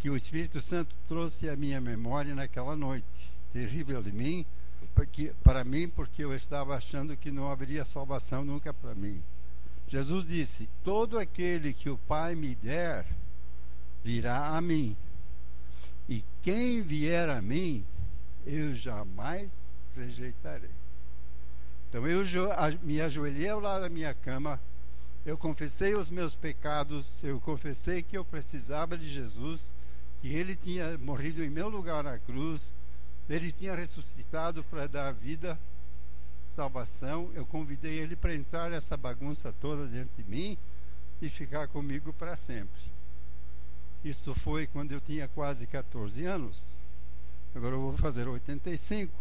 que 0.00 0.08
o 0.08 0.16
Espírito 0.16 0.60
Santo 0.62 0.94
trouxe 1.06 1.48
à 1.48 1.54
minha 1.54 1.78
memória 1.78 2.34
naquela 2.34 2.74
noite, 2.74 3.30
terrível 3.52 4.02
de 4.02 4.10
mim, 4.10 4.46
porque, 4.94 5.34
para 5.44 5.62
mim, 5.62 5.88
porque 5.88 6.24
eu 6.24 6.34
estava 6.34 6.74
achando 6.74 7.16
que 7.16 7.30
não 7.30 7.50
haveria 7.50 7.84
salvação 7.84 8.42
nunca 8.42 8.72
para 8.72 8.94
mim. 8.94 9.22
Jesus 9.86 10.26
disse: 10.26 10.68
Todo 10.82 11.18
aquele 11.18 11.74
que 11.74 11.90
o 11.90 11.98
Pai 11.98 12.34
me 12.34 12.54
der 12.54 13.04
virá 14.02 14.56
a 14.56 14.60
mim, 14.62 14.96
e 16.08 16.24
quem 16.42 16.80
vier 16.80 17.28
a 17.28 17.42
mim, 17.42 17.84
eu 18.46 18.74
jamais 18.74 19.50
rejeitarei. 19.94 20.70
Então 21.88 22.06
eu 22.06 22.22
me 22.82 23.02
ajoelhei 23.02 23.50
ao 23.50 23.60
lado 23.60 23.82
da 23.82 23.90
minha 23.90 24.14
cama, 24.14 24.58
eu 25.24 25.36
confessei 25.36 25.94
os 25.94 26.08
meus 26.10 26.34
pecados, 26.34 27.06
eu 27.22 27.40
confessei 27.40 28.02
que 28.02 28.16
eu 28.16 28.24
precisava 28.24 28.96
de 28.96 29.08
Jesus 29.08 29.72
que 30.20 30.28
ele 30.28 30.54
tinha 30.54 30.98
morrido 30.98 31.42
em 31.42 31.48
meu 31.48 31.68
lugar 31.68 32.04
na 32.04 32.18
cruz, 32.18 32.74
ele 33.28 33.50
tinha 33.52 33.74
ressuscitado 33.74 34.62
para 34.64 34.86
dar 34.86 35.12
vida, 35.12 35.58
salvação. 36.54 37.30
Eu 37.34 37.46
convidei 37.46 37.98
ele 37.98 38.16
para 38.16 38.34
entrar 38.34 38.70
nessa 38.70 38.96
bagunça 38.96 39.54
toda 39.60 39.86
dentro 39.86 40.10
de 40.22 40.28
mim 40.28 40.58
e 41.22 41.28
ficar 41.28 41.68
comigo 41.68 42.12
para 42.12 42.36
sempre. 42.36 42.80
Isto 44.04 44.34
foi 44.34 44.66
quando 44.66 44.92
eu 44.92 45.00
tinha 45.00 45.28
quase 45.28 45.66
14 45.66 46.24
anos. 46.24 46.62
Agora 47.54 47.74
eu 47.74 47.80
vou 47.80 47.96
fazer 47.96 48.28
85. 48.28 49.12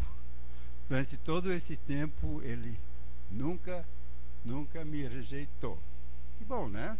Durante 0.87 1.17
todo 1.17 1.51
esse 1.51 1.77
tempo, 1.77 2.41
ele 2.43 2.77
nunca, 3.29 3.85
nunca 4.43 4.83
me 4.83 5.07
rejeitou. 5.07 5.77
Bom, 6.49 6.67
né? 6.67 6.97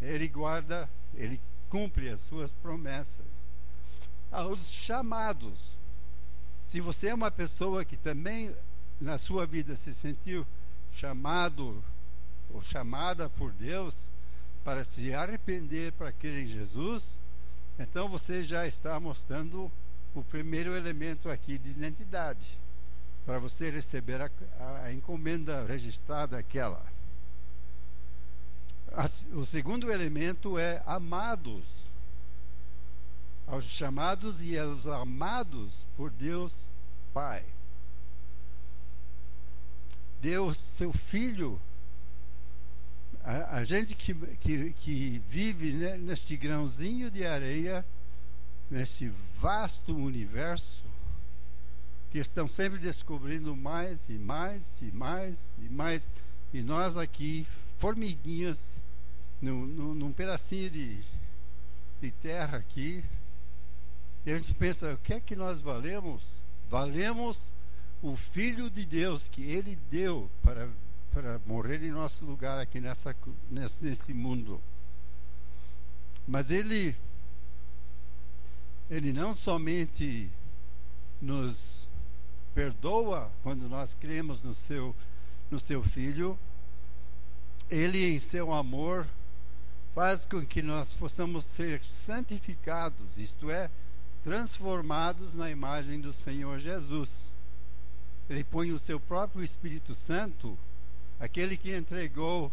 Ele 0.00 0.28
guarda, 0.28 0.88
ele 1.16 1.40
cumpre 1.68 2.08
as 2.08 2.20
suas 2.20 2.48
promessas. 2.52 3.26
Aos 4.30 4.70
chamados. 4.70 5.76
Se 6.68 6.80
você 6.80 7.08
é 7.08 7.14
uma 7.14 7.30
pessoa 7.30 7.84
que 7.84 7.96
também 7.96 8.54
na 9.00 9.18
sua 9.18 9.46
vida 9.46 9.74
se 9.74 9.92
sentiu 9.92 10.46
chamado 10.92 11.82
ou 12.54 12.62
chamada 12.62 13.28
por 13.28 13.50
Deus 13.50 13.96
para 14.62 14.84
se 14.84 15.12
arrepender 15.12 15.90
para 15.94 16.12
crer 16.12 16.44
em 16.44 16.48
Jesus, 16.48 17.18
então 17.80 18.08
você 18.08 18.44
já 18.44 18.64
está 18.64 19.00
mostrando 19.00 19.72
o 20.14 20.22
primeiro 20.22 20.76
elemento 20.76 21.28
aqui 21.28 21.58
de 21.58 21.70
identidade 21.70 22.60
para 23.24 23.40
você 23.40 23.70
receber 23.70 24.20
a, 24.20 24.30
a 24.84 24.92
encomenda 24.92 25.64
registrada 25.66 26.38
aquela 26.38 26.95
o 29.34 29.44
segundo 29.44 29.92
elemento 29.92 30.58
é 30.58 30.82
amados. 30.86 31.64
Aos 33.46 33.64
chamados 33.64 34.40
e 34.40 34.58
aos 34.58 34.86
amados 34.86 35.86
por 35.96 36.10
Deus 36.10 36.52
Pai. 37.12 37.44
Deus, 40.20 40.56
seu 40.56 40.92
Filho, 40.92 41.60
a, 43.22 43.58
a 43.58 43.64
gente 43.64 43.94
que, 43.94 44.14
que, 44.14 44.72
que 44.72 45.22
vive 45.28 45.72
né, 45.72 45.96
neste 45.98 46.36
grãozinho 46.36 47.10
de 47.10 47.24
areia, 47.24 47.84
nesse 48.70 49.12
vasto 49.38 49.94
universo, 49.94 50.82
que 52.10 52.18
estão 52.18 52.48
sempre 52.48 52.78
descobrindo 52.78 53.54
mais 53.54 54.08
e 54.08 54.14
mais 54.14 54.62
e 54.80 54.86
mais 54.86 55.38
e 55.58 55.68
mais, 55.68 56.10
e 56.52 56.62
nós 56.62 56.96
aqui, 56.96 57.46
formiguinhas, 57.78 58.75
num, 59.40 59.66
num, 59.66 59.94
num 59.94 60.12
pedacinho 60.12 60.70
de, 60.70 61.00
de 62.00 62.10
terra 62.10 62.58
aqui, 62.58 63.04
e 64.26 64.32
a 64.32 64.36
gente 64.36 64.54
pensa, 64.54 64.92
o 64.92 64.98
que 64.98 65.14
é 65.14 65.20
que 65.20 65.36
nós 65.36 65.60
valemos? 65.60 66.22
Valemos 66.68 67.52
o 68.02 68.16
Filho 68.16 68.68
de 68.68 68.84
Deus 68.84 69.28
que 69.28 69.44
Ele 69.44 69.78
deu 69.88 70.28
para, 70.42 70.68
para 71.12 71.40
morrer 71.46 71.82
em 71.84 71.92
nosso 71.92 72.24
lugar 72.24 72.58
aqui 72.58 72.80
nessa, 72.80 73.14
nesse, 73.48 73.84
nesse 73.84 74.12
mundo. 74.12 74.60
Mas 76.26 76.50
Ele, 76.50 76.96
Ele 78.90 79.12
não 79.12 79.32
somente 79.32 80.28
nos 81.22 81.88
perdoa 82.52 83.30
quando 83.44 83.68
nós 83.68 83.94
cremos 83.94 84.42
no 84.42 84.54
seu, 84.54 84.94
no 85.48 85.60
seu 85.60 85.84
Filho, 85.84 86.36
Ele, 87.70 88.12
em 88.12 88.18
seu 88.18 88.52
amor, 88.52 89.06
faz 89.96 90.26
com 90.26 90.44
que 90.44 90.60
nós 90.60 90.92
possamos 90.92 91.42
ser 91.42 91.82
santificados, 91.82 93.16
isto 93.16 93.50
é, 93.50 93.70
transformados 94.22 95.34
na 95.34 95.50
imagem 95.50 96.02
do 96.02 96.12
Senhor 96.12 96.58
Jesus. 96.58 97.08
Ele 98.28 98.44
põe 98.44 98.72
o 98.72 98.78
seu 98.78 99.00
próprio 99.00 99.42
Espírito 99.42 99.94
Santo, 99.94 100.58
aquele 101.18 101.56
que 101.56 101.74
entregou 101.74 102.52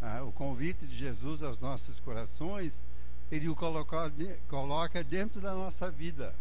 ah, 0.00 0.22
o 0.22 0.30
convite 0.30 0.86
de 0.86 0.96
Jesus 0.96 1.42
aos 1.42 1.58
nossos 1.58 1.98
corações, 1.98 2.86
ele 3.28 3.48
o 3.48 3.56
coloca, 3.56 4.12
coloca 4.48 5.02
dentro 5.02 5.40
da 5.40 5.52
nossa 5.52 5.90
vida, 5.90 6.32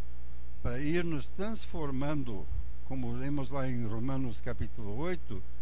para 0.62 0.78
ir 0.78 1.04
nos 1.04 1.26
transformando, 1.26 2.46
como 2.88 3.12
lemos 3.12 3.50
lá 3.50 3.68
em 3.68 3.88
Romanos 3.88 4.40
capítulo 4.40 5.00
8 5.00 5.55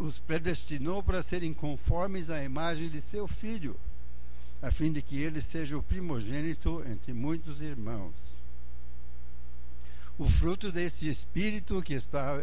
os 0.00 0.18
predestinou 0.18 1.02
para 1.02 1.22
serem 1.22 1.52
conformes 1.52 2.30
à 2.30 2.42
imagem 2.42 2.88
de 2.88 3.02
seu 3.02 3.28
filho, 3.28 3.76
a 4.62 4.70
fim 4.70 4.90
de 4.90 5.02
que 5.02 5.18
ele 5.18 5.42
seja 5.42 5.76
o 5.76 5.82
primogênito 5.82 6.82
entre 6.86 7.12
muitos 7.12 7.60
irmãos. 7.60 8.14
O 10.18 10.26
fruto 10.26 10.72
desse 10.72 11.06
espírito 11.06 11.82
que 11.82 11.92
está 11.92 12.42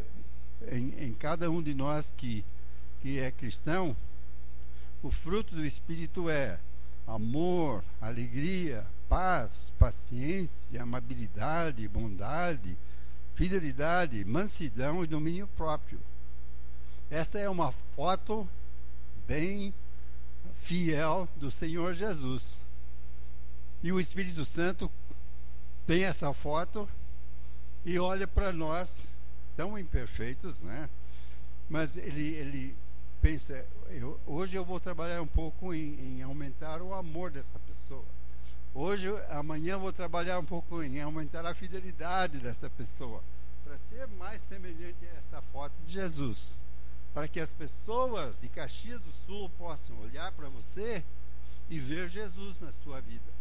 em, 0.72 0.94
em 1.00 1.14
cada 1.14 1.50
um 1.50 1.62
de 1.62 1.74
nós 1.74 2.14
que, 2.16 2.46
que 3.02 3.18
é 3.20 3.32
cristão, 3.32 3.98
o 5.02 5.12
fruto 5.12 5.56
do 5.56 5.66
espírito 5.66 6.30
é 6.30 6.60
amor, 7.08 7.84
alegria, 8.00 8.86
paz, 9.10 9.74
paciência, 9.80 10.82
amabilidade, 10.82 11.88
bondade, 11.88 12.78
fidelidade, 13.34 14.24
mansidão 14.26 15.04
e 15.04 15.08
domínio 15.08 15.48
próprio. 15.58 16.00
Essa 17.10 17.40
é 17.40 17.50
uma 17.50 17.72
foto 17.96 18.48
bem 19.26 19.74
fiel 20.62 21.28
do 21.38 21.50
Senhor 21.50 21.94
Jesus. 21.94 22.58
E 23.82 23.92
o 23.92 24.00
Espírito 24.00 24.44
Santo 24.44 24.92
tem 25.86 26.04
essa 26.04 26.34
foto 26.34 26.90
e 27.86 27.98
olha 27.98 28.28
para 28.28 28.52
nós, 28.52 29.14
tão 29.56 29.80
imperfeitos, 29.80 30.60
né? 30.60 30.90
Mas 31.70 31.96
ele, 31.96 32.34
ele 32.36 32.78
pensa, 33.22 33.66
eu, 33.90 34.20
hoje 34.26 34.58
eu 34.58 34.66
vou 34.66 34.80
trabalhar 34.80 35.22
um 35.22 35.28
pouco 35.28 35.74
em, 35.74 36.18
em, 36.18 36.22
aumentar 36.22 36.82
o 36.82 36.94
amor 36.94 37.32
dessa 37.32 37.58
pessoa. 37.60 38.04
Hoje, 38.74 39.08
amanhã 39.30 39.74
eu 39.74 39.80
vou 39.80 39.94
trabalhar 39.94 40.38
um 40.40 40.46
pouco 40.46 40.84
em 40.84 41.02
aumentar 41.02 41.46
a 41.46 41.54
fidelidade 41.54 42.38
dessa 42.40 42.70
pessoa, 42.70 43.24
para 43.64 43.78
ser 43.90 44.08
mais 44.20 44.42
semelhante 44.50 45.06
a 45.06 45.18
esta 45.18 45.42
foto 45.54 45.74
de 45.86 45.94
Jesus, 45.94 46.60
para 47.18 47.28
que 47.28 47.40
as 47.40 47.52
pessoas 47.52 48.40
de 48.40 48.48
Caxias 48.48 49.02
do 49.02 49.12
Sul 49.26 49.50
possam 49.58 50.00
olhar 50.02 50.32
para 50.34 50.50
você 50.50 51.04
e 51.68 51.80
ver 51.80 52.08
Jesus 52.10 52.62
na 52.62 52.72
sua 52.72 53.02
vida. 53.02 53.34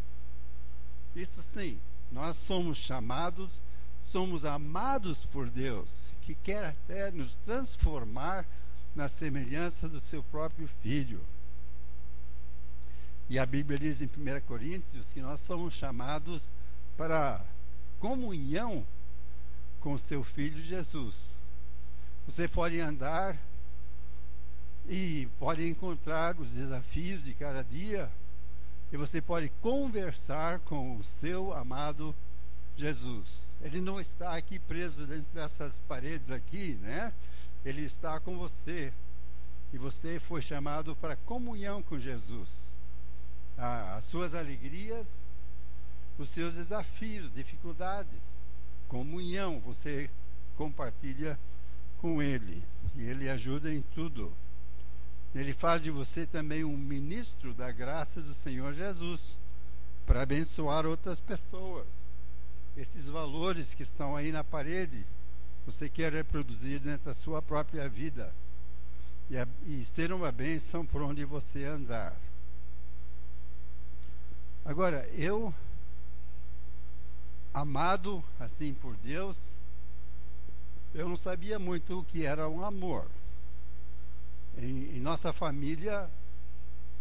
Isso 1.15 1.43
sim, 1.43 1.79
nós 2.11 2.37
somos 2.37 2.75
chamados, 2.77 3.61
somos 4.03 4.45
amados 4.45 5.25
por 5.25 5.47
Deus, 5.47 6.09
que 6.23 6.33
quer 6.33 6.65
até 6.65 7.11
nos 7.11 7.35
transformar 7.35 8.47
na 8.95 9.07
semelhança 9.07 9.87
do 9.87 10.01
seu 10.01 10.23
próprio 10.23 10.67
filho. 10.81 11.21
E 13.29 13.37
a 13.37 13.45
Bíblia 13.45 13.77
diz 13.77 14.01
em 14.01 14.07
1 14.07 14.41
Coríntios 14.47 15.13
que 15.13 15.21
nós 15.21 15.39
somos 15.39 15.75
chamados 15.75 16.41
para 16.97 17.45
comunhão 17.99 18.83
com 19.79 19.95
seu 19.99 20.23
filho 20.23 20.59
Jesus. 20.63 21.13
Você 22.25 22.47
pode 22.47 22.79
andar 22.79 23.37
e 24.87 25.27
pode 25.37 25.67
encontrar 25.67 26.39
os 26.39 26.53
desafios 26.53 27.23
de 27.25 27.33
cada 27.33 27.63
dia 27.63 28.09
e 28.91 28.95
você 28.95 29.21
pode 29.21 29.49
conversar 29.61 30.59
com 30.59 30.97
o 30.97 31.03
seu 31.03 31.53
amado 31.53 32.15
Jesus. 32.77 33.45
Ele 33.61 33.81
não 33.81 33.99
está 33.99 34.35
aqui 34.35 34.59
preso 34.59 35.05
dentro 35.05 35.27
dessas 35.33 35.77
paredes 35.89 36.31
aqui, 36.31 36.79
né? 36.81 37.13
Ele 37.65 37.81
está 37.81 38.19
com 38.19 38.37
você. 38.37 38.93
E 39.73 39.77
você 39.77 40.19
foi 40.21 40.41
chamado 40.41 40.95
para 40.95 41.17
comunhão 41.17 41.83
com 41.83 41.99
Jesus. 41.99 42.47
as 43.57 44.03
suas 44.03 44.35
alegrias, 44.35 45.07
os 46.17 46.29
seus 46.29 46.53
desafios, 46.53 47.33
dificuldades. 47.33 48.39
Comunhão, 48.87 49.59
você 49.59 50.09
compartilha 50.55 51.37
com 51.97 52.21
Ele. 52.21 52.63
E 52.95 53.01
Ele 53.01 53.27
ajuda 53.27 53.73
em 53.73 53.81
tudo. 53.93 54.31
Ele 55.39 55.53
faz 55.53 55.81
de 55.81 55.91
você 55.91 56.25
também 56.25 56.63
um 56.63 56.75
ministro 56.75 57.53
da 57.53 57.71
graça 57.71 58.19
do 58.19 58.33
Senhor 58.33 58.73
Jesus 58.73 59.37
para 60.05 60.23
abençoar 60.23 60.85
outras 60.85 61.19
pessoas. 61.19 61.85
Esses 62.75 63.07
valores 63.07 63.75
que 63.75 63.83
estão 63.83 64.15
aí 64.15 64.31
na 64.31 64.43
parede, 64.43 65.05
você 65.65 65.87
quer 65.87 66.11
reproduzir 66.11 66.79
dentro 66.79 67.05
da 67.05 67.13
sua 67.13 67.41
própria 67.41 67.87
vida 67.87 68.33
e, 69.29 69.37
a, 69.37 69.47
e 69.67 69.83
ser 69.83 70.11
uma 70.11 70.31
bênção 70.31 70.85
por 70.85 71.01
onde 71.03 71.23
você 71.23 71.65
andar. 71.65 72.15
Agora, 74.65 75.07
eu, 75.13 75.53
amado 77.53 78.23
assim 78.39 78.73
por 78.73 78.95
Deus, 78.97 79.37
eu 80.95 81.07
não 81.07 81.15
sabia 81.15 81.59
muito 81.59 81.99
o 81.99 82.03
que 82.03 82.25
era 82.25 82.49
um 82.49 82.65
amor. 82.65 83.05
Em, 84.57 84.97
em 84.97 84.99
nossa 84.99 85.31
família, 85.31 86.09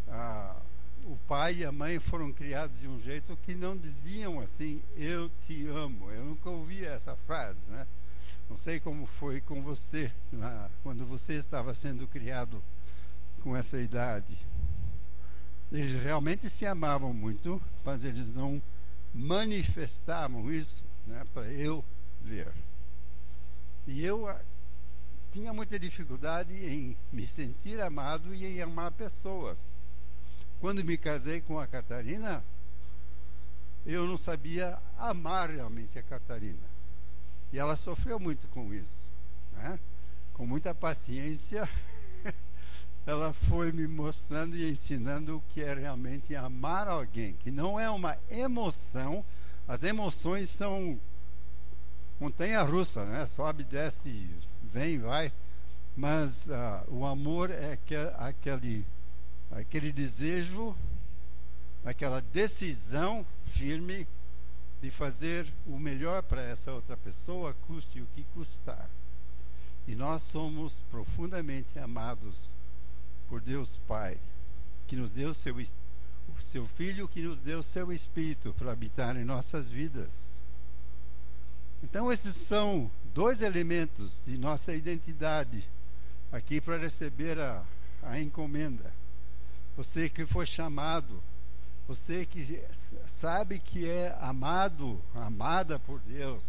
a, 0.09 0.57
o 1.05 1.16
pai 1.29 1.57
e 1.57 1.64
a 1.64 1.73
mãe 1.73 1.99
foram 1.99 2.33
criados 2.33 2.79
de 2.79 2.88
um 2.88 3.01
jeito 3.01 3.37
que 3.45 3.55
não 3.55 3.77
diziam 3.77 4.40
assim, 4.40 4.83
eu 4.97 5.31
te 5.47 5.66
amo. 5.69 6.11
Eu 6.11 6.25
nunca 6.25 6.51
ouvi 6.51 6.85
essa 6.85 7.16
frase, 7.27 7.61
né? 7.69 7.87
Não 8.49 8.59
sei 8.59 8.79
como 8.79 9.07
foi 9.07 9.40
com 9.40 9.62
você, 9.62 10.11
na, 10.31 10.69
quando 10.83 11.05
você 11.05 11.35
estava 11.35 11.75
sendo 11.75 12.07
criado 12.07 12.62
com 13.42 13.57
essa 13.57 13.79
idade. 13.79 14.37
Eles 15.73 15.95
realmente 15.97 16.49
se 16.49 16.64
amavam 16.64 17.12
muito, 17.12 17.61
mas 17.85 18.05
eles 18.05 18.33
não 18.35 18.62
manifestavam 19.12 20.51
isso 20.53 20.83
né, 21.07 21.25
para 21.33 21.47
eu 21.53 21.85
ver. 22.23 22.49
E 23.87 24.05
eu 24.05 24.29
tinha 25.33 25.53
muita 25.53 25.79
dificuldade 25.79 26.53
em 26.53 26.97
me 27.12 27.27
sentir 27.27 27.81
amado 27.81 28.35
e 28.35 28.47
em 28.47 28.61
amar 28.62 28.93
pessoas. 28.93 29.59
Quando 30.61 30.85
me 30.85 30.97
casei 30.97 31.41
com 31.41 31.59
a 31.59 31.67
Catarina, 31.67 32.43
eu 33.85 34.07
não 34.07 34.17
sabia 34.17 34.79
amar 34.99 35.51
realmente 35.51 35.99
a 35.99 36.03
Catarina. 36.03 36.67
E 37.53 37.59
ela 37.59 37.77
sofreu 37.77 38.19
muito 38.19 38.49
com 38.49 38.73
isso. 38.75 39.03
Né? 39.53 39.79
Com 40.35 40.47
muita 40.47 40.75
paciência, 40.75 41.69
ela 43.07 43.33
foi 43.33 43.71
me 43.71 43.87
mostrando 43.87 44.57
e 44.57 44.69
ensinando 44.69 45.37
o 45.37 45.43
que 45.53 45.62
é 45.62 45.73
realmente 45.75 46.35
amar 46.35 46.89
alguém, 46.89 47.35
que 47.35 47.51
não 47.51 47.79
é 47.79 47.89
uma 47.89 48.19
emoção. 48.31 49.25
As 49.69 49.83
emoções 49.83 50.51
são 50.51 50.99
montanha 52.19 52.62
russa, 52.62 53.05
né? 53.05 53.25
Sobe, 53.27 53.62
desce, 53.65 54.31
vem, 54.77 54.99
vai. 54.99 55.33
Mas 55.97 56.47
uh, 56.49 56.93
o 56.93 57.07
amor 57.07 57.51
é 57.51 57.79
que, 57.87 57.95
aquele, 58.19 58.85
aquele 59.51 59.91
desejo, 59.91 60.77
aquela 61.83 62.21
decisão 62.21 63.25
firme 63.47 64.07
de 64.83 64.91
fazer 64.91 65.47
o 65.67 65.79
melhor 65.79 66.23
para 66.23 66.43
essa 66.43 66.71
outra 66.73 66.95
pessoa, 66.99 67.57
custe 67.67 68.03
o 68.03 68.09
que 68.15 68.23
custar. 68.35 68.91
E 69.89 69.95
nós 69.95 70.21
somos 70.23 70.75
profundamente 70.91 71.79
amados 71.79 72.35
por 73.31 73.41
Deus 73.41 73.79
Pai, 73.89 74.19
que 74.87 74.95
nos 74.95 75.11
deu 75.11 75.33
seu, 75.33 75.57
o 75.57 76.43
seu 76.43 76.67
Filho, 76.77 77.09
que 77.09 77.23
nos 77.23 77.41
deu 77.41 77.62
seu 77.62 77.91
Espírito 77.91 78.55
para 78.59 78.73
habitar 78.73 79.17
em 79.17 79.25
nossas 79.25 79.65
vidas. 79.65 80.11
Então, 81.83 82.12
esses 82.12 82.37
são 82.37 82.91
dois 83.17 83.41
elementos 83.41 84.13
de 84.27 84.37
nossa 84.37 84.75
identidade 84.75 85.67
aqui 86.31 86.61
para 86.61 86.77
receber 86.77 87.41
a, 87.41 87.65
a 88.03 88.21
encomenda. 88.21 88.93
Você 89.75 90.11
que 90.11 90.27
foi 90.27 90.45
chamado, 90.45 91.23
você 91.89 92.27
que 92.27 92.63
sabe 93.15 93.59
que 93.59 93.89
é 93.89 94.15
amado, 94.21 95.01
amada 95.15 95.79
por 95.79 95.99
Deus, 96.01 96.43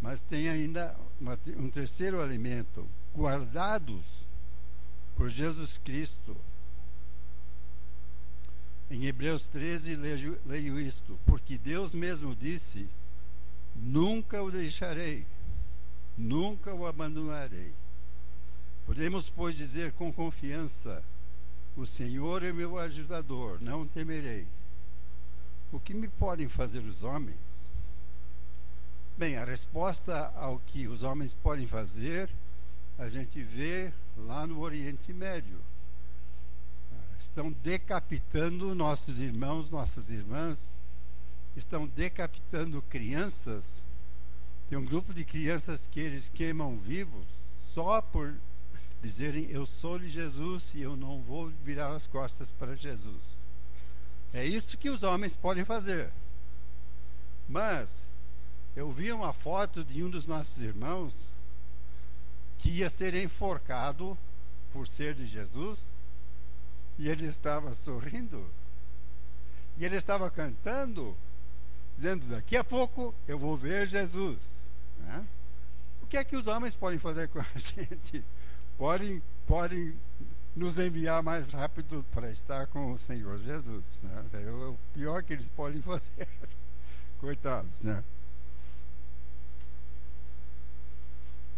mas 0.00 0.22
tem 0.22 0.48
ainda 0.48 0.94
uma, 1.20 1.36
um 1.56 1.68
terceiro 1.68 2.22
elemento: 2.22 2.86
guardados 3.12 4.04
por 5.16 5.28
Jesus 5.28 5.80
Cristo. 5.82 6.36
Em 8.88 9.06
Hebreus 9.06 9.48
13, 9.48 9.96
leio, 9.96 10.40
leio 10.46 10.78
isto: 10.78 11.18
Porque 11.26 11.58
Deus 11.58 11.92
mesmo 11.92 12.36
disse 12.36 12.88
Nunca 13.80 14.42
o 14.42 14.50
deixarei, 14.50 15.24
nunca 16.16 16.74
o 16.74 16.86
abandonarei. 16.86 17.72
Podemos, 18.84 19.28
pois, 19.30 19.54
dizer 19.54 19.92
com 19.92 20.12
confiança: 20.12 21.02
O 21.76 21.86
Senhor 21.86 22.42
é 22.42 22.52
meu 22.52 22.78
ajudador, 22.78 23.60
não 23.60 23.86
temerei. 23.86 24.46
O 25.70 25.78
que 25.78 25.94
me 25.94 26.08
podem 26.08 26.48
fazer 26.48 26.80
os 26.80 27.02
homens? 27.02 27.36
Bem, 29.16 29.36
a 29.36 29.44
resposta 29.44 30.32
ao 30.36 30.58
que 30.60 30.86
os 30.86 31.02
homens 31.02 31.34
podem 31.34 31.66
fazer, 31.66 32.30
a 32.98 33.08
gente 33.08 33.42
vê 33.42 33.92
lá 34.16 34.46
no 34.46 34.60
Oriente 34.60 35.12
Médio. 35.12 35.60
Estão 37.18 37.52
decapitando 37.62 38.74
nossos 38.74 39.20
irmãos, 39.20 39.70
nossas 39.70 40.08
irmãs, 40.08 40.77
estão 41.58 41.86
decapitando 41.86 42.80
crianças. 42.82 43.82
Tem 44.68 44.78
um 44.78 44.84
grupo 44.84 45.12
de 45.12 45.24
crianças 45.24 45.82
que 45.90 46.00
eles 46.00 46.28
queimam 46.28 46.78
vivos 46.78 47.26
só 47.60 48.00
por 48.00 48.34
dizerem 49.02 49.46
eu 49.50 49.64
sou 49.64 49.98
de 49.98 50.08
Jesus 50.08 50.74
e 50.74 50.82
eu 50.82 50.96
não 50.96 51.20
vou 51.22 51.48
virar 51.64 51.94
as 51.94 52.06
costas 52.06 52.48
para 52.58 52.74
Jesus. 52.74 53.22
É 54.32 54.44
isso 54.44 54.76
que 54.76 54.90
os 54.90 55.02
homens 55.02 55.32
podem 55.32 55.64
fazer. 55.64 56.10
Mas 57.48 58.08
eu 58.76 58.92
vi 58.92 59.12
uma 59.12 59.32
foto 59.32 59.84
de 59.84 60.02
um 60.02 60.10
dos 60.10 60.26
nossos 60.26 60.58
irmãos 60.62 61.14
que 62.58 62.68
ia 62.68 62.90
ser 62.90 63.14
enforcado 63.14 64.18
por 64.72 64.86
ser 64.86 65.14
de 65.14 65.24
Jesus 65.24 65.80
e 66.98 67.08
ele 67.08 67.26
estava 67.26 67.72
sorrindo 67.72 68.44
e 69.78 69.84
ele 69.84 69.96
estava 69.96 70.28
cantando 70.30 71.16
dizendo: 71.98 72.26
daqui 72.26 72.56
a 72.56 72.62
pouco 72.62 73.12
eu 73.26 73.38
vou 73.38 73.56
ver 73.56 73.86
Jesus. 73.86 74.38
Né? 75.00 75.26
O 76.00 76.06
que 76.06 76.16
é 76.16 76.24
que 76.24 76.36
os 76.36 76.46
homens 76.46 76.72
podem 76.72 76.98
fazer 76.98 77.28
com 77.28 77.40
a 77.40 77.46
gente? 77.58 78.24
Podem, 78.78 79.20
podem 79.46 79.94
nos 80.54 80.78
enviar 80.78 81.22
mais 81.22 81.46
rápido 81.48 82.06
para 82.12 82.30
estar 82.30 82.68
com 82.68 82.92
o 82.92 82.98
Senhor 82.98 83.38
Jesus. 83.40 83.84
Né? 84.02 84.24
É 84.32 84.50
o 84.50 84.78
pior 84.94 85.22
que 85.22 85.32
eles 85.32 85.48
podem 85.48 85.82
fazer. 85.82 86.28
Coitados, 87.18 87.82
né? 87.82 88.02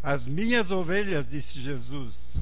As 0.03 0.26
minhas 0.26 0.70
ovelhas, 0.70 1.29
disse 1.29 1.61
Jesus, 1.61 2.35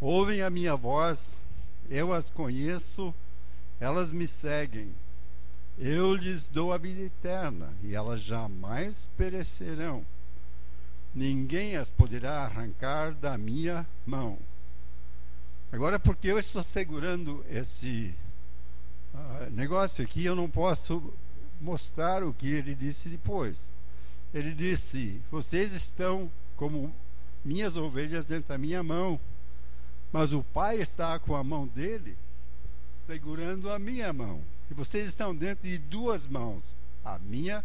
ouvem 0.00 0.42
a 0.42 0.50
minha 0.50 0.74
voz, 0.74 1.40
eu 1.88 2.12
as 2.12 2.28
conheço, 2.28 3.14
elas 3.78 4.10
me 4.10 4.26
seguem. 4.26 4.92
Eu 5.78 6.14
lhes 6.14 6.48
dou 6.48 6.72
a 6.72 6.78
vida 6.78 7.00
eterna 7.00 7.72
e 7.82 7.94
elas 7.94 8.20
jamais 8.20 9.08
perecerão. 9.16 10.04
Ninguém 11.14 11.76
as 11.76 11.90
poderá 11.90 12.44
arrancar 12.44 13.12
da 13.12 13.36
minha 13.36 13.86
mão. 14.06 14.38
Agora, 15.72 15.98
porque 15.98 16.28
eu 16.28 16.38
estou 16.38 16.62
segurando 16.62 17.44
esse 17.50 18.14
uh, 19.12 19.50
negócio 19.50 20.04
aqui, 20.04 20.24
eu 20.24 20.36
não 20.36 20.48
posso 20.48 21.12
mostrar 21.60 22.22
o 22.22 22.32
que 22.32 22.48
ele 22.48 22.74
disse 22.74 23.08
depois. 23.08 23.60
Ele 24.32 24.52
disse: 24.52 25.20
Vocês 25.30 25.72
estão 25.72 26.30
como 26.56 26.94
minhas 27.44 27.76
ovelhas 27.76 28.24
dentro 28.24 28.48
da 28.48 28.58
minha 28.58 28.82
mão, 28.82 29.18
mas 30.12 30.32
o 30.32 30.44
Pai 30.44 30.80
está 30.80 31.18
com 31.18 31.34
a 31.34 31.42
mão 31.42 31.66
dele 31.66 32.16
segurando 33.06 33.70
a 33.70 33.78
minha 33.78 34.12
mão. 34.12 34.40
E 34.70 34.74
vocês 34.74 35.08
estão 35.08 35.34
dentro 35.34 35.68
de 35.68 35.78
duas 35.78 36.26
mãos, 36.26 36.62
a 37.04 37.18
minha 37.18 37.64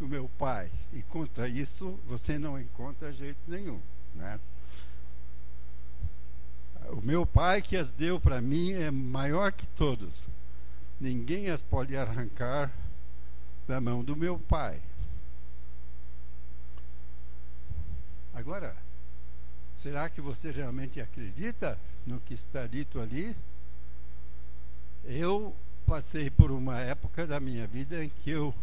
e 0.00 0.04
o 0.04 0.08
meu 0.08 0.28
Pai. 0.38 0.70
E 0.92 1.02
contra 1.02 1.48
isso 1.48 1.98
você 2.06 2.38
não 2.38 2.58
encontra 2.58 3.12
jeito 3.12 3.38
nenhum, 3.46 3.80
né? 4.14 4.40
O 6.90 7.02
meu 7.02 7.26
Pai 7.26 7.60
que 7.60 7.76
as 7.76 7.92
deu 7.92 8.18
para 8.18 8.40
mim 8.40 8.72
é 8.72 8.90
maior 8.90 9.52
que 9.52 9.66
todos. 9.68 10.28
Ninguém 11.00 11.50
as 11.50 11.60
pode 11.60 11.96
arrancar 11.96 12.72
da 13.66 13.80
mão 13.80 14.02
do 14.02 14.16
meu 14.16 14.38
Pai. 14.38 14.80
Agora, 18.34 18.74
será 19.74 20.08
que 20.08 20.20
você 20.20 20.50
realmente 20.50 21.00
acredita 21.00 21.78
no 22.06 22.20
que 22.20 22.34
está 22.34 22.66
dito 22.66 23.00
ali? 23.00 23.36
Eu 25.04 25.54
passei 25.88 26.28
por 26.28 26.50
uma 26.50 26.78
época 26.78 27.26
da 27.26 27.40
minha 27.40 27.66
vida 27.66 28.04
em 28.04 28.10
que 28.22 28.28
eu 28.30 28.54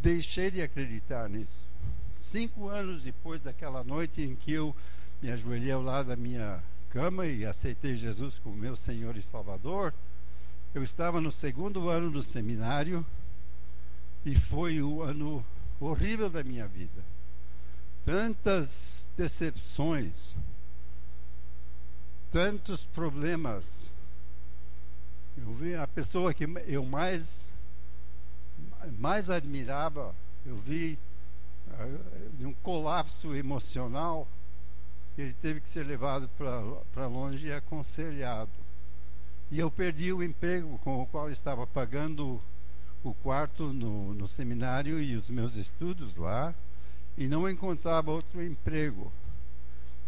deixei 0.00 0.48
de 0.48 0.62
acreditar 0.62 1.28
nisso. 1.28 1.66
Cinco 2.20 2.68
anos 2.68 3.02
depois 3.02 3.40
daquela 3.40 3.82
noite 3.82 4.22
em 4.22 4.36
que 4.36 4.52
eu 4.52 4.74
me 5.20 5.28
ajoelhei 5.28 5.72
ao 5.72 5.82
lado 5.82 6.06
da 6.06 6.16
minha 6.16 6.62
cama 6.90 7.26
e 7.26 7.44
aceitei 7.44 7.96
Jesus 7.96 8.38
como 8.38 8.56
meu 8.56 8.76
Senhor 8.76 9.16
e 9.16 9.22
Salvador, 9.22 9.92
eu 10.72 10.84
estava 10.84 11.20
no 11.20 11.32
segundo 11.32 11.88
ano 11.88 12.12
do 12.12 12.22
seminário 12.22 13.04
e 14.24 14.36
foi 14.36 14.80
o 14.80 15.02
ano 15.02 15.44
horrível 15.80 16.30
da 16.30 16.44
minha 16.44 16.68
vida. 16.68 17.02
Tantas 18.04 19.08
decepções, 19.16 20.36
tantos 22.30 22.84
problemas. 22.84 23.95
Eu 25.36 25.52
vi 25.54 25.74
a 25.74 25.86
pessoa 25.86 26.32
que 26.32 26.44
eu 26.66 26.84
mais 26.84 27.46
mais 28.98 29.28
admirava, 29.28 30.14
eu 30.44 30.56
vi 30.58 30.98
uh, 31.68 32.46
um 32.46 32.52
colapso 32.62 33.34
emocional 33.34 34.28
ele 35.18 35.34
teve 35.40 35.60
que 35.60 35.68
ser 35.68 35.86
levado 35.86 36.28
para 36.92 37.06
longe 37.06 37.46
e 37.46 37.52
aconselhado. 37.52 38.50
E 39.50 39.58
eu 39.58 39.70
perdi 39.70 40.12
o 40.12 40.22
emprego 40.22 40.78
com 40.78 41.00
o 41.00 41.06
qual 41.06 41.30
estava 41.30 41.66
pagando 41.66 42.40
o 43.02 43.14
quarto 43.14 43.72
no, 43.72 44.12
no 44.12 44.28
seminário 44.28 45.00
e 45.00 45.16
os 45.16 45.30
meus 45.30 45.56
estudos 45.56 46.16
lá, 46.16 46.54
e 47.16 47.26
não 47.28 47.48
encontrava 47.48 48.10
outro 48.10 48.44
emprego. 48.44 49.10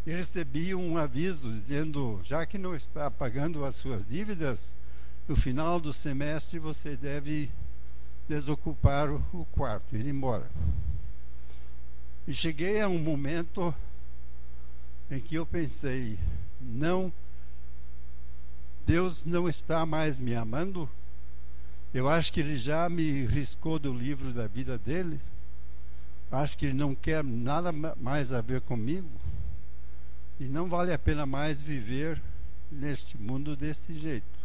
E 0.05 0.11
recebi 0.11 0.75
um 0.75 0.99
aviso 0.99 1.51
dizendo: 1.51 2.21
já 2.23 2.45
que 2.45 2.59
não 2.59 2.75
está 2.75 3.11
pagando 3.11 3.65
as 3.65 3.77
suas 3.77 4.07
dívidas, 4.07 4.73
no 5.29 5.37
final 5.37 5.79
do 5.79 5.93
semestre 5.93 6.59
você 6.59 6.97
deve 6.97 7.51
desocupar 8.27 9.11
o, 9.11 9.47
quarto, 9.53 9.95
ir 9.95 10.07
embora. 10.07 10.51
E 12.27 12.33
cheguei 12.33 12.81
a 12.81 12.89
um 12.89 12.99
momento 12.99 13.75
em 15.11 15.21
que 15.21 15.35
eu 15.35 15.45
pensei: 15.45 16.19
não, 16.61 17.13
Deus 18.87 19.25
não 19.27 19.49
está 19.49 19.85
mais 19.85 20.19
me 20.19 20.35
amando. 20.35 20.89
Eu 21.93 22.09
acho 22.09 22.33
que 22.33 22.41
Ele 22.41 22.57
já 22.57 22.89
me 22.89 23.27
riscou 23.27 23.79
do 23.79 23.93
livro 23.93 24.33
da 24.33 24.47
vida 24.47 24.79
dele. 24.79 25.21
Acho 26.31 26.57
que 26.57 26.67
Ele 26.67 26.75
não 26.75 26.95
quer 26.95 27.23
nada 27.23 27.71
mais 27.73 28.33
a 28.33 28.41
ver 28.41 28.63
comigo. 28.63 29.09
E 30.41 30.45
não 30.45 30.69
vale 30.69 30.93
a 30.93 30.99
pena 30.99 31.27
mais 31.27 31.61
viver 31.61 32.21
neste 32.71 33.17
mundo 33.19 33.57
desse 33.57 33.99
jeito. 33.99 34.38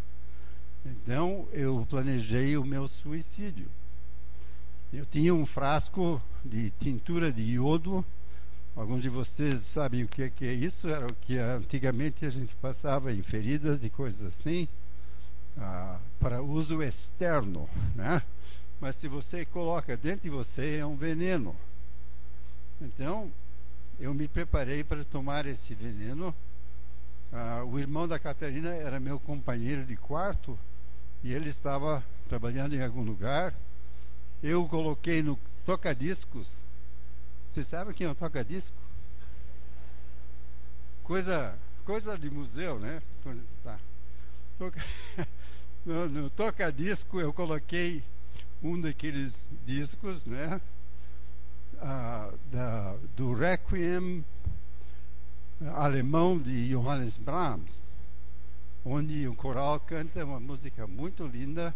Então 0.86 1.48
eu 1.52 1.86
planejei 1.90 2.58
o 2.58 2.66
meu 2.66 2.88
suicídio. 2.88 3.68
Eu 4.92 5.06
tinha 5.06 5.34
um 5.34 5.46
frasco 5.46 6.22
de 6.44 6.70
tintura 6.72 7.32
de 7.32 7.42
iodo 7.42 8.06
Alguns 8.76 9.04
de 9.04 9.10
vocês 9.10 9.62
sabem 9.62 10.04
o 10.04 10.08
que 10.08 10.24
é, 10.24 10.30
que 10.32 10.48
é 10.48 10.54
isso? 10.54 10.88
Era 10.88 11.06
o 11.06 11.14
que 11.14 11.38
antigamente 11.38 12.26
a 12.26 12.30
gente 12.32 12.56
passava 12.56 13.14
em 13.14 13.22
feridas 13.22 13.80
de 13.80 13.88
coisas 13.88 14.26
assim, 14.26 14.68
ah, 15.56 16.00
para 16.20 16.42
uso 16.42 16.82
externo, 16.82 17.70
né? 17.96 18.20
Mas 18.82 18.96
se 18.96 19.08
você 19.08 19.46
coloca 19.46 19.96
dentro 19.96 20.22
de 20.22 20.32
você, 20.32 20.78
é 20.78 20.86
um 20.86 20.96
veneno. 20.96 21.56
Então, 22.82 23.32
eu 24.00 24.12
me 24.12 24.28
preparei 24.28 24.84
para 24.84 25.04
tomar 25.04 25.46
esse 25.46 25.76
veneno. 25.76 26.34
Ah, 27.32 27.64
o 27.64 27.78
irmão 27.78 28.08
da 28.08 28.18
Catarina 28.18 28.70
era 28.70 29.00
meu 29.00 29.20
companheiro 29.20 29.86
de 29.86 29.96
quarto 29.96 30.58
e 31.24 31.34
ele 31.34 31.50
estava 31.50 32.04
trabalhando 32.28 32.76
em 32.76 32.84
algum 32.84 33.04
lugar. 33.04 33.54
Eu 34.42 34.68
coloquei 34.68 35.22
no 35.24 35.40
toca-discos 35.66 36.48
você 37.54 37.62
sabe 37.62 37.94
quem 37.94 38.08
é 38.08 38.10
o 38.10 38.16
toca-disco? 38.16 38.76
Coisa, 41.04 41.56
coisa 41.86 42.18
de 42.18 42.28
museu, 42.28 42.80
né? 42.80 43.00
Tá. 43.64 43.80
Toca... 44.58 44.84
No, 45.86 46.08
no 46.08 46.30
toca-disco 46.30 47.20
eu 47.20 47.34
coloquei 47.34 48.02
um 48.64 48.80
daqueles 48.80 49.38
discos, 49.66 50.26
né? 50.26 50.62
Ah, 51.82 52.32
da, 52.50 52.96
do 53.18 53.34
Requiem 53.34 54.24
alemão 55.76 56.40
de 56.40 56.70
Johannes 56.70 57.18
Brahms, 57.18 57.82
onde 58.86 59.28
o 59.28 59.36
coral 59.36 59.80
canta 59.80 60.26
uma 60.26 60.40
música 60.40 60.86
muito 60.88 61.26
linda, 61.26 61.74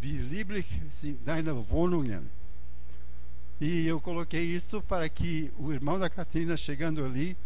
Wie 0.00 0.18
lieblich 0.18 0.66
sind 0.90 1.18
deine 1.24 1.52
Wohnungen. 1.70 2.28
E 3.58 3.86
eu 3.86 3.98
coloquei 4.00 4.44
isso 4.44 4.82
para 4.82 5.08
que 5.08 5.50
o 5.58 5.72
irmão 5.72 5.98
da 5.98 6.10
Catarina, 6.10 6.56
chegando 6.56 7.02
ali, 7.02 7.36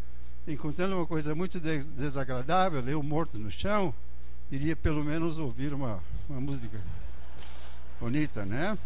encontrando 0.48 0.96
uma 0.96 1.07
coisa 1.07 1.35
muito 1.35 1.61
desagradável, 1.61 2.87
eu 2.88 3.03
morto 3.03 3.38
no 3.38 3.50
chão, 3.50 3.94
iria 4.50 4.74
pelo 4.74 5.05
menos 5.05 5.38
ouvir 5.38 5.72
uma, 5.72 6.03
uma 6.29 6.40
música 6.40 6.81
bonita, 8.00 8.44
né? 8.44 8.76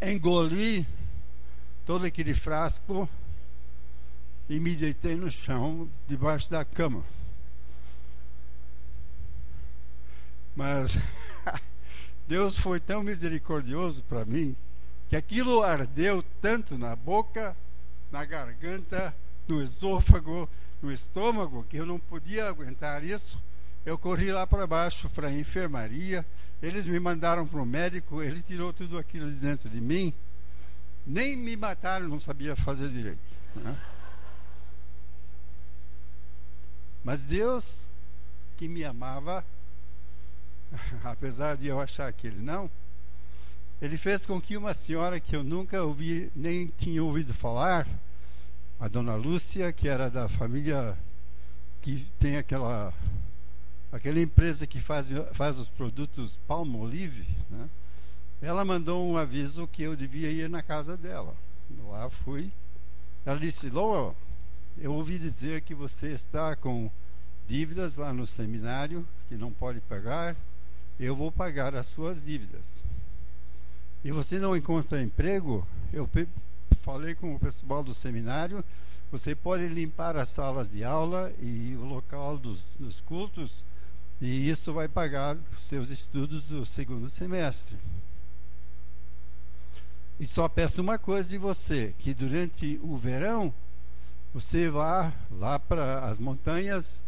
Engoli 0.00 0.86
todo 1.84 2.04
aquele 2.04 2.32
frasco 2.32 3.08
e 4.48 4.60
me 4.60 4.76
deitei 4.76 5.16
no 5.16 5.30
chão, 5.30 5.88
debaixo 6.08 6.48
da 6.48 6.64
cama. 6.64 7.02
Mas 10.54 10.98
Deus 12.26 12.56
foi 12.56 12.78
tão 12.78 13.02
misericordioso 13.02 14.02
para 14.04 14.24
mim 14.24 14.56
que 15.08 15.16
aquilo 15.16 15.62
ardeu 15.62 16.24
tanto 16.40 16.78
na 16.78 16.96
boca, 16.96 17.54
na 18.10 18.24
garganta, 18.24 19.14
no 19.46 19.62
esôfago, 19.62 20.48
no 20.80 20.90
estômago, 20.90 21.66
que 21.68 21.76
eu 21.76 21.84
não 21.84 21.98
podia 21.98 22.48
aguentar 22.48 23.04
isso. 23.04 23.38
Eu 23.84 23.98
corri 23.98 24.32
lá 24.32 24.46
para 24.46 24.66
baixo 24.66 25.08
para 25.10 25.28
a 25.28 25.32
enfermaria. 25.32 26.24
Eles 26.62 26.86
me 26.86 26.98
mandaram 26.98 27.46
para 27.46 27.60
o 27.60 27.66
médico. 27.66 28.22
Ele 28.22 28.40
tirou 28.40 28.72
tudo 28.72 28.96
aquilo 28.96 29.30
de 29.30 29.38
dentro 29.38 29.68
de 29.68 29.80
mim. 29.80 30.14
Nem 31.06 31.36
me 31.36 31.56
mataram, 31.56 32.08
não 32.08 32.20
sabia 32.20 32.54
fazer 32.56 32.88
direito. 32.88 33.18
Né? 33.56 33.76
Mas 37.04 37.26
Deus, 37.26 37.84
que 38.56 38.68
me 38.68 38.84
amava, 38.84 39.44
apesar 41.04 41.56
de 41.56 41.66
eu 41.66 41.80
achar 41.80 42.12
que 42.12 42.26
ele 42.26 42.40
não, 42.40 42.70
ele 43.80 43.96
fez 43.96 44.24
com 44.24 44.40
que 44.40 44.56
uma 44.56 44.72
senhora 44.72 45.18
que 45.18 45.34
eu 45.34 45.42
nunca 45.42 45.82
ouvi, 45.82 46.30
nem 46.36 46.68
tinha 46.78 47.02
ouvido 47.02 47.34
falar, 47.34 47.86
a 48.78 48.88
dona 48.88 49.14
Lúcia, 49.14 49.72
que 49.72 49.88
era 49.88 50.10
da 50.10 50.28
família 50.28 50.96
que 51.80 52.06
tem 52.18 52.36
aquela 52.36 52.92
aquela 53.90 54.20
empresa 54.20 54.66
que 54.66 54.80
faz, 54.80 55.10
faz 55.32 55.58
os 55.58 55.68
produtos 55.68 56.38
Palmolive, 56.48 57.26
né? 57.50 57.68
ela 58.40 58.64
mandou 58.64 59.06
um 59.06 59.16
aviso 59.16 59.68
que 59.68 59.82
eu 59.82 59.94
devia 59.94 60.30
ir 60.30 60.48
na 60.48 60.62
casa 60.62 60.96
dela. 60.96 61.34
Lá 61.88 62.08
fui. 62.08 62.50
Ela 63.24 63.38
disse: 63.38 63.68
Lowell, 63.68 64.16
eu 64.78 64.92
ouvi 64.94 65.18
dizer 65.18 65.60
que 65.60 65.74
você 65.74 66.08
está 66.08 66.56
com 66.56 66.90
dívidas 67.46 67.96
lá 67.96 68.12
no 68.12 68.26
seminário 68.26 69.06
que 69.28 69.36
não 69.36 69.52
pode 69.52 69.80
pagar. 69.80 70.34
Eu 70.98 71.16
vou 71.16 71.32
pagar 71.32 71.74
as 71.74 71.86
suas 71.86 72.24
dívidas. 72.24 72.64
E 74.04 74.10
você 74.10 74.38
não 74.38 74.56
encontra 74.56 75.02
emprego? 75.02 75.66
Eu 75.92 76.08
falei 76.82 77.14
com 77.14 77.34
o 77.34 77.38
pessoal 77.38 77.82
do 77.82 77.94
seminário. 77.94 78.64
Você 79.10 79.34
pode 79.34 79.68
limpar 79.68 80.16
as 80.16 80.28
salas 80.30 80.70
de 80.70 80.82
aula 80.82 81.32
e 81.40 81.76
o 81.76 81.84
local 81.84 82.38
dos, 82.38 82.60
dos 82.78 83.00
cultos, 83.02 83.62
e 84.20 84.48
isso 84.48 84.72
vai 84.72 84.88
pagar 84.88 85.36
seus 85.60 85.90
estudos 85.90 86.44
do 86.44 86.64
segundo 86.64 87.10
semestre. 87.10 87.76
E 90.18 90.26
só 90.26 90.48
peço 90.48 90.80
uma 90.80 90.98
coisa 90.98 91.28
de 91.28 91.36
você: 91.36 91.94
que 91.98 92.14
durante 92.14 92.80
o 92.82 92.96
verão 92.96 93.52
você 94.32 94.70
vá 94.70 95.12
lá 95.30 95.58
para 95.58 96.06
as 96.06 96.18
montanhas 96.18 97.02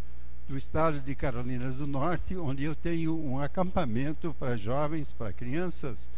do 0.48 0.56
estado 0.56 1.00
de 1.00 1.14
Carolina 1.14 1.70
do 1.70 1.86
Norte, 1.86 2.36
onde 2.36 2.64
eu 2.64 2.74
tenho 2.74 3.18
um 3.18 3.40
acampamento 3.40 4.34
para 4.38 4.56
jovens, 4.56 5.12
para 5.12 5.32
crianças, 5.32 6.10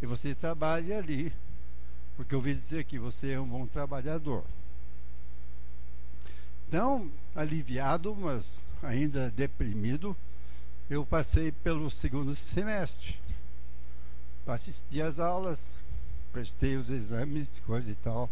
e 0.00 0.06
você 0.06 0.34
trabalhe 0.34 0.92
ali, 0.92 1.32
porque 2.16 2.34
eu 2.34 2.38
ouvi 2.38 2.54
dizer 2.54 2.84
que 2.84 2.98
você 2.98 3.32
é 3.32 3.40
um 3.40 3.46
bom 3.46 3.66
trabalhador. 3.66 4.42
Então, 6.68 7.10
aliviado, 7.34 8.14
mas 8.16 8.64
ainda 8.82 9.30
deprimido, 9.30 10.16
eu 10.88 11.04
passei 11.04 11.52
pelo 11.52 11.90
segundo 11.90 12.34
semestre. 12.34 13.16
Assisti 14.46 15.00
às 15.00 15.18
aulas, 15.18 15.64
prestei 16.32 16.76
os 16.76 16.90
exames, 16.90 17.48
coisa 17.66 17.90
e 17.90 17.94
tal, 17.96 18.28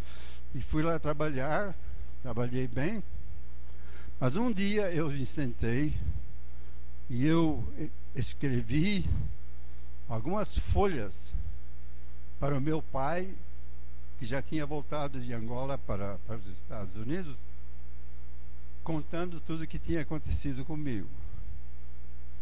e 0.53 0.61
fui 0.61 0.83
lá 0.83 0.99
trabalhar 0.99 1.75
trabalhei 2.23 2.67
bem. 2.67 3.03
Mas 4.19 4.35
um 4.35 4.51
dia 4.51 4.91
eu 4.93 5.09
me 5.09 5.25
sentei 5.25 5.93
e 7.09 7.25
eu 7.25 7.63
escrevi 8.15 9.05
algumas 10.07 10.55
folhas 10.55 11.33
para 12.39 12.57
o 12.57 12.61
meu 12.61 12.81
pai, 12.81 13.33
que 14.19 14.25
já 14.25 14.41
tinha 14.41 14.65
voltado 14.65 15.19
de 15.19 15.33
Angola 15.33 15.77
para, 15.77 16.17
para 16.27 16.37
os 16.37 16.47
Estados 16.47 16.95
Unidos, 16.95 17.35
contando 18.83 19.39
tudo 19.39 19.63
o 19.63 19.67
que 19.67 19.79
tinha 19.79 20.01
acontecido 20.01 20.65
comigo. 20.65 21.07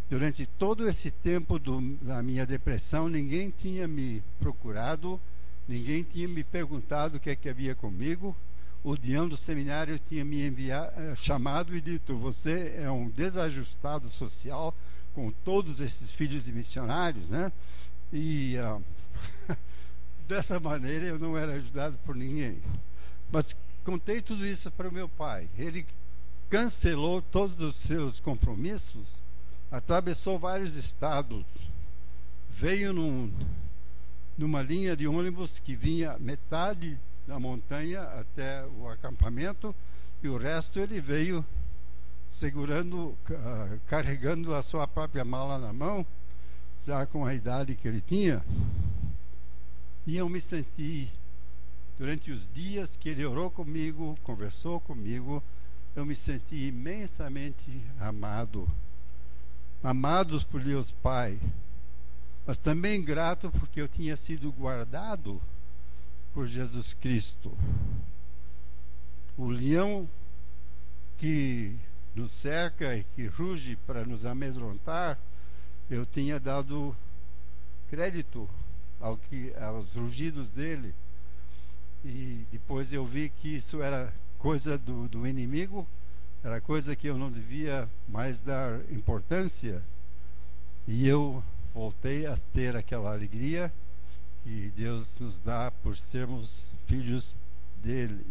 Durante 0.10 0.46
todo 0.46 0.88
esse 0.88 1.10
tempo 1.10 1.58
do, 1.58 1.80
da 2.02 2.22
minha 2.22 2.46
depressão, 2.46 3.08
ninguém 3.08 3.50
tinha 3.50 3.88
me 3.88 4.22
procurado, 4.40 5.20
ninguém 5.68 6.04
tinha 6.04 6.28
me 6.28 6.44
perguntado 6.44 7.18
o 7.18 7.20
que 7.20 7.30
é 7.30 7.36
que 7.36 7.48
havia 7.48 7.74
comigo 7.74 8.36
o 8.84 8.98
Dião 8.98 9.28
do 9.28 9.38
seminário 9.38 10.00
tinha 10.00 10.26
me 10.26 10.46
enviado, 10.46 10.92
eh, 10.98 11.16
chamado 11.16 11.76
e 11.76 11.82
dito: 11.82 12.18
Você 12.18 12.74
é 12.78 12.90
um 12.90 13.10
desajustado 13.10 14.10
social 14.10 14.76
com 15.14 15.30
todos 15.30 15.80
esses 15.80 16.12
filhos 16.12 16.46
de 16.46 16.52
missionários, 16.52 17.30
né? 17.30 17.52
E 18.12 18.56
uh, 18.58 18.84
dessa 20.28 20.60
maneira 20.60 21.06
eu 21.06 21.20
não 21.20 21.38
era 21.38 21.54
ajudado 21.54 21.98
por 22.06 22.16
ninguém. 22.16 22.62
Mas 23.32 23.56
contei 23.84 24.22
tudo 24.22 24.46
isso 24.46 24.72
para 24.72 24.90
o 24.90 24.92
meu 24.92 25.08
pai. 25.08 25.48
Ele 25.58 25.86
cancelou 26.50 27.22
todos 27.22 27.60
os 27.60 27.76
seus 27.82 28.20
compromissos, 28.20 29.22
atravessou 29.72 30.40
vários 30.40 30.76
estados, 30.76 31.46
veio 32.50 32.92
num, 32.92 33.32
numa 34.38 34.62
linha 34.62 34.96
de 34.98 35.08
ônibus 35.08 35.60
que 35.64 35.76
vinha 35.76 36.18
metade 36.20 37.00
da 37.28 37.40
montanha 37.40 38.02
até 38.02 38.66
o 38.80 38.90
acampamento 38.90 39.76
e 40.24 40.28
o 40.28 40.38
resto 40.38 40.80
ele 40.80 41.00
veio 41.00 41.46
segurando, 42.28 43.18
carregando 43.88 44.56
a 44.56 44.62
sua 44.62 44.88
própria 44.88 45.26
mala 45.26 45.58
na 45.58 45.74
mão, 45.74 46.06
já 46.88 47.06
com 47.06 47.26
a 47.26 47.34
idade 47.34 47.76
que 47.76 47.88
ele 47.88 48.02
tinha. 48.02 48.44
E 50.08 50.18
eu 50.18 50.28
me 50.30 50.40
senti, 50.40 51.12
durante 51.98 52.32
os 52.32 52.48
dias 52.54 52.96
que 53.00 53.10
ele 53.10 53.26
orou 53.26 53.52
comigo, 53.52 54.18
conversou 54.24 54.80
comigo, 54.80 55.44
eu 55.96 56.06
me 56.06 56.16
senti 56.16 56.68
imensamente 56.68 57.82
amado. 58.00 58.68
Amados 59.84 60.44
por 60.44 60.64
Deus 60.64 60.92
Pai, 60.92 61.40
mas 62.46 62.58
também 62.58 63.04
grato 63.04 63.52
porque 63.52 63.82
eu 63.82 63.88
tinha 63.88 64.16
sido 64.16 64.52
guardado 64.52 65.42
por 66.34 66.48
Jesus 66.48 66.94
Cristo. 66.94 67.56
O 69.38 69.50
leão 69.50 70.08
que 71.18 71.76
nos 72.16 72.34
cerca 72.34 72.96
e 72.96 73.04
que 73.16 73.28
ruge 73.28 73.76
para 73.88 74.06
nos 74.06 74.26
amedrontar, 74.26 75.18
eu 75.90 76.06
tinha 76.06 76.40
dado 76.40 76.96
crédito 77.90 78.50
ao 79.00 79.18
que, 79.18 79.54
aos 79.60 79.94
rugidos 79.94 80.52
dele. 80.52 80.94
E 82.04 82.46
depois 82.52 82.92
eu 82.92 83.06
vi 83.06 83.30
que 83.30 83.56
isso 83.56 83.82
era 83.82 84.14
coisa 84.40 84.78
do, 84.78 85.08
do 85.08 85.28
inimigo, 85.28 85.88
era 86.44 86.60
coisa 86.60 86.96
que 86.96 87.08
eu 87.08 87.18
não 87.18 87.32
devia 87.32 87.88
mais 88.08 88.42
dar 88.42 88.80
importância. 88.92 89.82
E 90.88 91.08
eu 91.08 91.44
voltei 91.74 92.26
a 92.26 92.36
ter 92.54 92.76
aquela 92.76 93.14
alegria 93.14 93.72
que 94.44 94.72
Deus 94.76 95.08
nos 95.20 95.40
dá 95.40 95.72
por 95.84 95.96
sermos 95.96 96.66
filhos 96.88 97.36
dele. 97.82 98.26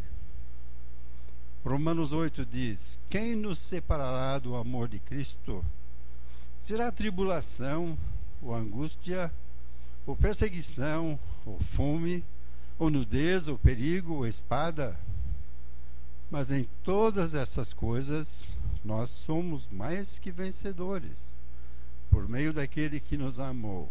Romanos 1.65 2.13
8 2.13 2.47
diz: 2.47 2.99
Quem 3.09 3.37
nos 3.37 3.59
separará 3.59 4.39
do 4.39 4.57
amor 4.57 4.89
de 4.89 4.99
Cristo? 4.99 5.65
Será 6.67 6.91
tribulação, 6.91 7.99
ou 8.43 8.55
angústia, 8.55 9.31
ou 10.07 10.17
perseguição, 10.17 11.19
ou 11.45 11.59
fome, 11.61 12.25
ou 12.79 12.91
nudez, 12.91 13.47
ou 13.47 13.59
perigo, 13.59 14.15
ou 14.15 14.27
espada? 14.27 14.99
Mas 16.31 16.51
em 16.51 16.67
todas 16.85 17.35
essas 17.35 17.73
coisas 17.75 18.45
nós 18.85 19.11
somos 19.11 19.69
mais 19.71 20.19
que 20.19 20.31
vencedores, 20.31 21.19
por 22.11 22.29
meio 22.29 22.53
daquele 22.53 23.01
que 23.01 23.17
nos 23.17 23.39
amou. 23.39 23.91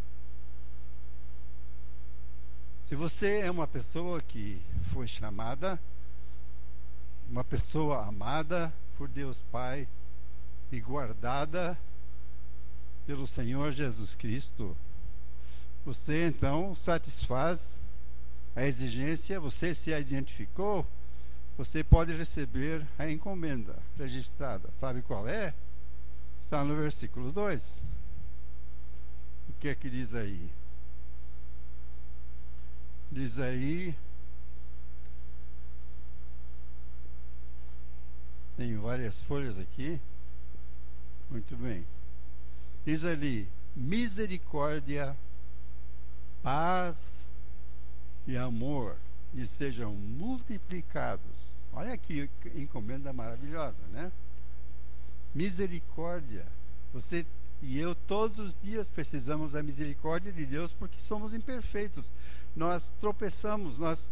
Se 2.91 2.95
você 2.97 3.39
é 3.39 3.49
uma 3.49 3.65
pessoa 3.65 4.19
que 4.19 4.61
foi 4.91 5.07
chamada, 5.07 5.79
uma 7.29 7.41
pessoa 7.41 8.05
amada 8.05 8.73
por 8.97 9.07
Deus 9.07 9.41
Pai 9.49 9.87
e 10.69 10.81
guardada 10.81 11.79
pelo 13.07 13.25
Senhor 13.25 13.71
Jesus 13.71 14.13
Cristo, 14.13 14.75
você 15.85 16.27
então 16.27 16.75
satisfaz 16.75 17.79
a 18.57 18.65
exigência, 18.65 19.39
você 19.39 19.73
se 19.73 19.91
identificou, 19.91 20.85
você 21.57 21.85
pode 21.85 22.11
receber 22.11 22.85
a 22.99 23.09
encomenda 23.09 23.79
registrada. 23.97 24.69
Sabe 24.77 25.01
qual 25.01 25.29
é? 25.29 25.53
Está 26.43 26.61
no 26.65 26.75
versículo 26.75 27.31
2. 27.31 27.81
O 29.47 29.53
que 29.61 29.69
é 29.69 29.75
que 29.75 29.89
diz 29.89 30.13
aí? 30.13 30.51
Diz 33.11 33.39
aí. 33.39 33.93
Tenho 38.55 38.81
várias 38.81 39.19
folhas 39.19 39.59
aqui. 39.59 39.99
Muito 41.29 41.57
bem. 41.57 41.85
Diz 42.85 43.03
ali: 43.03 43.49
misericórdia, 43.75 45.15
paz 46.41 47.27
e 48.25 48.37
amor 48.37 48.95
lhe 49.33 49.45
sejam 49.45 49.93
multiplicados. 49.93 51.41
Olha 51.73 51.97
que 51.97 52.29
encomenda 52.55 53.11
maravilhosa, 53.11 53.81
né? 53.91 54.09
Misericórdia. 55.35 56.45
Você 56.93 57.25
e 57.61 57.77
eu 57.77 57.93
todos 57.93 58.39
os 58.39 58.57
dias 58.61 58.87
precisamos 58.87 59.51
da 59.51 59.61
misericórdia 59.61 60.31
de 60.31 60.45
Deus 60.45 60.71
porque 60.71 60.99
somos 60.99 61.33
imperfeitos 61.33 62.05
nós 62.55 62.93
tropeçamos, 62.99 63.79
nós 63.79 64.11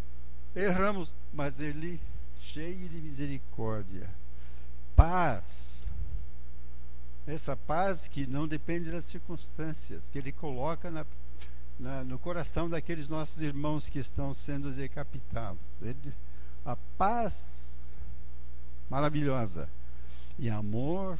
erramos, 0.55 1.13
mas 1.33 1.59
Ele, 1.59 1.99
cheio 2.39 2.87
de 2.89 3.01
misericórdia, 3.01 4.09
paz. 4.95 5.87
Essa 7.27 7.55
paz 7.55 8.07
que 8.07 8.25
não 8.25 8.47
depende 8.47 8.91
das 8.91 9.05
circunstâncias, 9.05 10.01
que 10.11 10.17
Ele 10.17 10.31
coloca 10.31 10.89
na, 10.89 11.05
na, 11.79 12.03
no 12.03 12.17
coração 12.17 12.69
daqueles 12.69 13.07
nossos 13.07 13.41
irmãos 13.41 13.87
que 13.87 13.99
estão 13.99 14.33
sendo 14.33 14.71
decapitados. 14.71 15.61
Ele, 15.81 16.13
a 16.65 16.75
paz 16.97 17.47
maravilhosa 18.89 19.69
e 20.39 20.49
amor, 20.49 21.19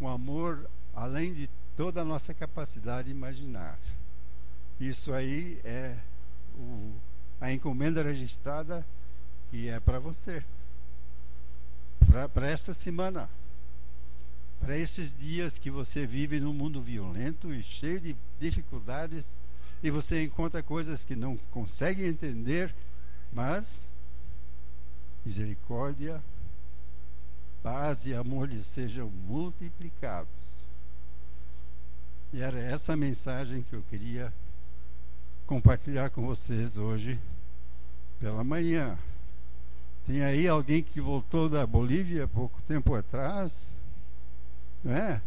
um 0.00 0.08
amor 0.08 0.68
além 0.94 1.32
de 1.32 1.48
toda 1.76 2.02
a 2.02 2.04
nossa 2.04 2.34
capacidade 2.34 3.06
de 3.06 3.12
imaginar. 3.12 3.78
Isso 4.80 5.12
aí 5.12 5.60
é 5.64 5.96
o, 6.56 6.92
a 7.40 7.52
encomenda 7.52 8.02
registrada 8.02 8.84
que 9.50 9.68
é 9.68 9.78
para 9.78 9.98
você, 9.98 10.42
para 12.32 12.48
esta 12.48 12.72
semana, 12.72 13.28
para 14.60 14.76
estes 14.76 15.16
dias 15.16 15.58
que 15.58 15.70
você 15.70 16.06
vive 16.06 16.40
num 16.40 16.54
mundo 16.54 16.80
violento 16.80 17.52
e 17.52 17.62
cheio 17.62 18.00
de 18.00 18.16
dificuldades 18.40 19.32
e 19.82 19.90
você 19.90 20.22
encontra 20.22 20.62
coisas 20.62 21.04
que 21.04 21.16
não 21.16 21.36
consegue 21.50 22.06
entender, 22.06 22.72
mas 23.32 23.88
misericórdia, 25.24 26.22
paz 27.62 28.06
e 28.06 28.14
amor 28.14 28.48
lhe 28.48 28.62
sejam 28.62 29.10
multiplicados. 29.26 30.30
E 32.32 32.40
era 32.40 32.58
essa 32.58 32.96
mensagem 32.96 33.62
que 33.62 33.74
eu 33.74 33.82
queria 33.90 34.32
compartilhar 35.52 36.08
com 36.08 36.22
vocês 36.22 36.78
hoje 36.78 37.20
pela 38.18 38.42
manhã. 38.42 38.98
Tem 40.06 40.24
aí 40.24 40.48
alguém 40.48 40.82
que 40.82 40.98
voltou 40.98 41.46
da 41.46 41.66
Bolívia 41.66 42.26
pouco 42.26 42.58
tempo 42.62 42.94
atrás, 42.94 43.76
né? 44.82 45.20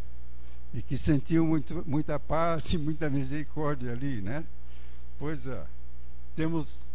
E 0.73 0.81
que 0.81 0.97
sentiu 0.97 1.45
muito, 1.45 1.83
muita 1.85 2.19
paz 2.19 2.73
e 2.73 2.79
muita 2.79 3.07
misericórdia 3.07 3.91
ali, 3.91 4.19
né? 4.19 4.43
Pois 5.19 5.45
é. 5.45 5.63
Temos 6.35 6.91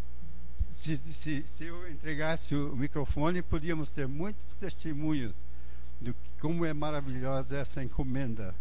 se, 0.72 1.00
se, 1.12 1.46
se 1.56 1.64
eu 1.66 1.88
entregasse 1.88 2.56
o 2.56 2.74
microfone, 2.74 3.42
podíamos 3.42 3.92
ter 3.92 4.08
muitos 4.08 4.56
testemunhos 4.56 5.32
de 6.00 6.12
como 6.40 6.64
é 6.64 6.74
maravilhosa 6.74 7.58
essa 7.58 7.80
encomenda. 7.80 8.52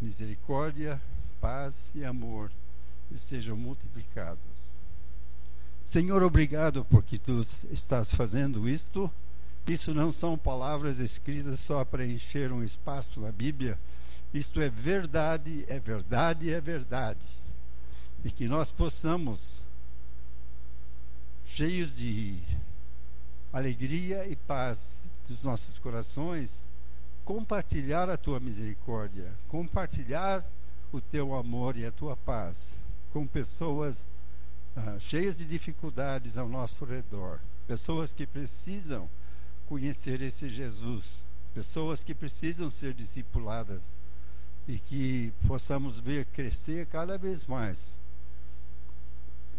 Misericórdia, 0.00 0.98
paz 1.38 1.92
e 1.94 2.02
amor 2.02 2.50
sejam 3.16 3.56
multiplicados. 3.56 4.54
Senhor, 5.84 6.22
obrigado 6.22 6.84
porque 6.84 7.18
tu 7.18 7.46
estás 7.70 8.12
fazendo 8.14 8.68
isto. 8.68 9.10
Isso 9.66 9.94
não 9.94 10.12
são 10.12 10.36
palavras 10.36 10.98
escritas 10.98 11.60
só 11.60 11.84
para 11.84 12.06
encher 12.06 12.52
um 12.52 12.62
espaço 12.62 13.20
na 13.20 13.30
Bíblia. 13.30 13.78
Isto 14.32 14.60
é 14.60 14.68
verdade, 14.68 15.64
é 15.68 15.78
verdade, 15.78 16.52
é 16.52 16.60
verdade. 16.60 17.20
E 18.24 18.30
que 18.30 18.48
nós 18.48 18.70
possamos 18.70 19.62
cheios 21.46 21.96
de 21.96 22.38
alegria 23.52 24.26
e 24.26 24.34
paz 24.34 24.78
dos 25.28 25.42
nossos 25.42 25.78
corações, 25.78 26.66
compartilhar 27.24 28.10
a 28.10 28.16
tua 28.16 28.40
misericórdia, 28.40 29.32
compartilhar 29.48 30.44
o 30.92 31.00
teu 31.00 31.34
amor 31.34 31.76
e 31.76 31.86
a 31.86 31.92
tua 31.92 32.16
paz 32.16 32.78
com 33.14 33.26
pessoas 33.26 34.10
ah, 34.76 34.98
cheias 34.98 35.36
de 35.36 35.46
dificuldades 35.46 36.36
ao 36.36 36.48
nosso 36.48 36.84
redor, 36.84 37.40
pessoas 37.66 38.12
que 38.12 38.26
precisam 38.26 39.08
conhecer 39.66 40.20
esse 40.20 40.48
Jesus, 40.48 41.24
pessoas 41.54 42.02
que 42.02 42.14
precisam 42.14 42.68
ser 42.68 42.92
discipuladas 42.92 43.96
e 44.68 44.78
que 44.78 45.32
possamos 45.46 45.98
ver 45.98 46.26
crescer 46.26 46.86
cada 46.86 47.16
vez 47.16 47.46
mais 47.46 47.96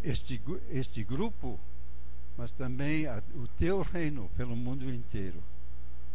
este, 0.04 0.40
este 0.70 1.02
grupo 1.02 1.58
mas 2.36 2.52
também 2.52 3.06
a, 3.06 3.22
o 3.34 3.48
teu 3.58 3.80
reino 3.80 4.30
pelo 4.36 4.54
mundo 4.54 4.92
inteiro. 4.92 5.42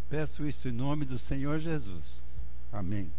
Peço 0.10 0.46
isso 0.46 0.68
em 0.68 0.72
nome 0.72 1.04
do 1.04 1.18
Senhor 1.18 1.58
Jesus. 1.58 2.24
Amém. 2.72 3.12